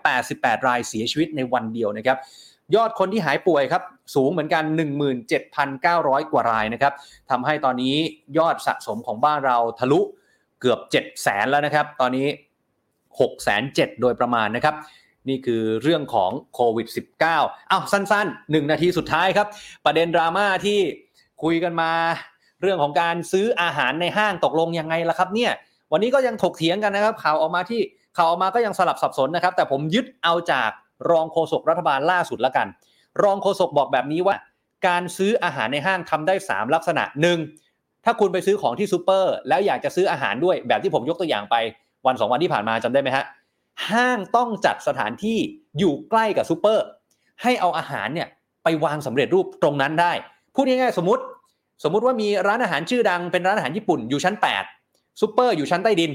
[0.00, 2.18] 188 รายเสียชีวิตในวันเดียวนะครับ
[2.74, 3.82] ยอดคนที่หายป่วยครับ
[4.14, 4.64] สูงเหมือนกัน
[5.48, 6.92] 17,900 กว่ารายนะครับ
[7.30, 7.94] ทำให้ตอนนี้
[8.38, 10.00] ยอดสะสมของบ้านเราทะลุ
[10.60, 12.26] เกือบ 7 0 0 0 0แล้วนะครับ ตอนนี้
[13.18, 14.74] 6 7 0 0โดยประมาณนะครับ
[15.28, 16.88] นี่คือเรื่องของโควิด
[17.28, 19.48] -19 อ้าวสั้นๆหนึ่งนาทีสุดท้ายครับ
[19.84, 20.78] ประเด็นดราม่าที่
[21.42, 21.90] คุยกันมา
[22.64, 25.52] เรื่องของการซื้ออาหารในห้างตกลงยังไงล่ะครับเนี่ย
[25.92, 27.80] วันนี้ก็ยังถกเถียงกันนะครับ ข่าวออกมาที่
[28.16, 30.70] ข่าวออกมาก็ยังสลับสับสนนะครับ แต่ผมยึดเอาจาก
[31.10, 32.66] รองโฆษกรัฐบาลล่าสุดละกัน
[33.22, 34.36] รองโฆษกบอกแบบนี้ว่า
[34.86, 37.38] การซื้ออาหารในห้างทำได้ 3 ลักษณะหนึ่ง
[38.04, 41.56] ถ้าคุณไปซื้อของที่ซูเปอร์ แล้วอยากจะซื้ออาหารด้วยแบบที่ผมยกตัวอย่างไป
[42.06, 43.24] วันสองวันที่ผ่านมาจำได้ไหมฮะ
[43.90, 45.38] ห้างต้องจัดสถานที่
[45.78, 46.84] อยู่ใกล้กับซูเปอร์
[47.42, 48.28] ให้เอาอาหารเนี่ย
[48.64, 50.12] ไปวางสำเร็จรูปตรงนั้นได้
[50.54, 51.22] พูดง่ายๆสมมติ
[51.84, 54.34] สมมุติว่ามีร้านอาหารชื่อดังเป็นร้านอาหารญี่ปุ่นอยู่ชั้น
[54.76, 56.10] 8ซูเปอร์อยู่ชั้นใต้ดิน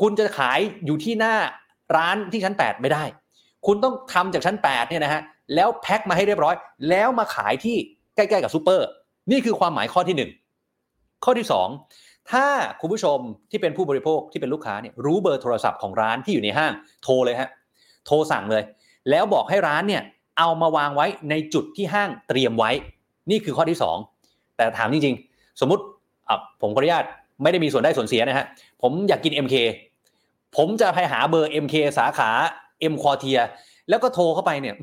[0.00, 1.34] คุณจะขายอยู่ที่หน้า
[1.96, 3.04] ร้านที่ชั้น 8 ไม่ได้
[3.66, 5.22] คุณต้องทำจากชั้น8เนี่ยนะฮะ
[5.54, 6.54] แล้วแพ็คมาให้เรียบร้อย
[6.88, 7.76] แล้วมาขายที่
[8.16, 8.86] ใกล้ ๆ กับซูเปอร์
[9.30, 10.28] นี่คือความหมายข้อที่
[10.68, 11.46] 1 ข้อที่
[11.88, 12.46] 2 ถ้า
[12.80, 13.18] คุณผู้ชม
[13.50, 16.72] ที่เป็นผู้บริโภคที่เป็นลูกค้าเนี่ยรู้เบอร์โทรศัพท์ของร้านที่อยู่ในห้าง
[17.02, 17.48] โทรเลยฮะ
[18.06, 18.62] โทรสั่งเลย
[19.10, 20.02] แล้วบอกให้ร้านเนี่ย
[20.38, 22.70] เอามาวางไว้ในจุดที่ห้างเตรียมไว้
[23.30, 24.11] นี่คือข้อที่ 2
[24.56, 25.82] แต่ถามจริงๆ สมมติ
[26.62, 27.04] ผมขออนุญาต
[27.42, 28.46] ไม่ได้มีส่วนได้ส่วนเสียนะฮะ
[28.82, 29.54] ผมอยากกิน MK
[30.56, 32.30] ผมจะไปหาเบอร์ MK สาขา
[32.92, 33.38] M คอเทีย
[33.88, 34.74] แล้วก็โทรเข้าไปเนี่ย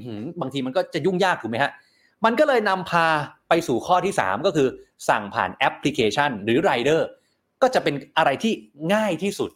[0.42, 1.72] บางทีมันก็จะยุ่งยากถูกไหมฮะ
[2.26, 3.08] มันก็เลยนำพา
[3.50, 4.68] ไปสู่ข้อที่ 3 ก็คือ
[5.10, 7.08] สั่งผ่านแอปพลิเคชัน หรือไรเดอร์
[7.62, 8.54] ก็จะเป็นอะไรที่
[8.94, 9.50] ง่ายที่สุด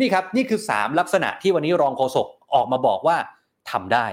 [0.00, 3.16] นี่ครับนี่คือ 3 ลักษณะที่วันนี้รองโฆษกออกมาบอกว่า
[3.70, 4.06] ทำได้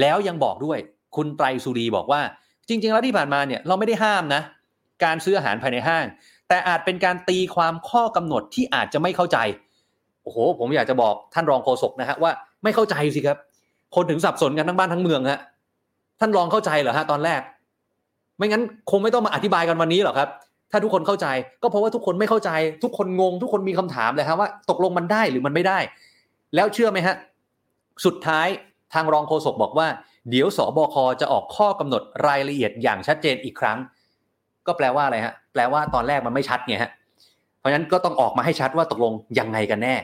[0.00, 0.78] แล้วยังบอกด้วย
[1.16, 2.20] คุณไตรสุรีบอกว่า
[2.68, 4.42] จริง ๆ แล้วที่ผ่านมาเนี่ยเราไม่ได้ห้ามนะ
[5.04, 6.04] การซื้ออาหารภายในห้าง
[6.48, 9.38] แต่อาจเป็นการตีความข้อกำหนดที่อาจจะไม่เข้าใจ
[10.22, 12.30] โอ้โหผมอยากจะบอกท่านรองโฆษกนะฮะว่า
[12.62, 13.38] ไม่เข้าใจสิครับ
[13.94, 15.40] คนถึงสับสนกันทั้งบ้านทั้งเมืองฮะ
[16.20, 17.40] ท่านรองเข้าใจเหรอฮะตอนแรก
[18.36, 20.28] ไม่งั้นคงไม่ต้องมาอธิบายกันวันนี้หรอกครับ
[20.70, 21.26] ถ้าทุกคนเข้าใจ
[21.62, 22.50] ก็เพราะว่าทุกคนไม่เข้าใจ
[22.82, 25.78] ทุกคนงง ทุกคนมีคำถามเลยครับว่า ตกลงมันได้หรือมันไม่ได้
[26.54, 27.14] แล้วเชื่อไหมฮะ
[28.04, 28.48] สุดท้าย
[28.94, 29.88] ทางรองโฆษกบอกว่า
[30.30, 33.78] เดี๋ยวสอบคจะออกข้อกำหนดรายละเอียดอย่างชัดเจนอีกครั้ง
[34.66, 36.90] ก็แปลว่าอะไรฮะแปลว่าตอนแรกมันไม่ชัดไงฮะ
[37.60, 39.96] เพราะฉะนั้นก็ต้องออกมาให้ชัดว่าตกลงยังไงกันแน่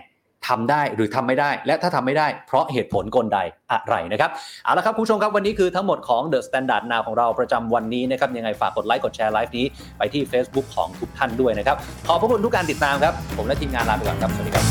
[0.49, 3.39] ทำได้หรือทำไม่ได้ และถ้าทำไม่ได้ เพราะเหตุผลกลใด
[3.73, 4.31] อะไรนะครับ
[4.65, 9.67] เอาละครับคุณผู้ชมครับวันนี้คือทั้งหมดของ The Standard Now ของเราประจำวันนี้นะครับยังไงฝากกดไลค์กดแชร์ไลฟ์นี้
[9.99, 14.65] ไปที่ Facebook ของทุกท่านด้วยนะครับขอบพระคุณทุกการติดตามครับผมและทีมงานลาไปก่อนครับสวัสดีครับ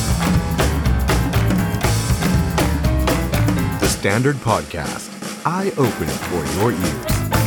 [3.82, 5.06] The Standard Podcast,
[5.58, 7.41] eye Open for your ears.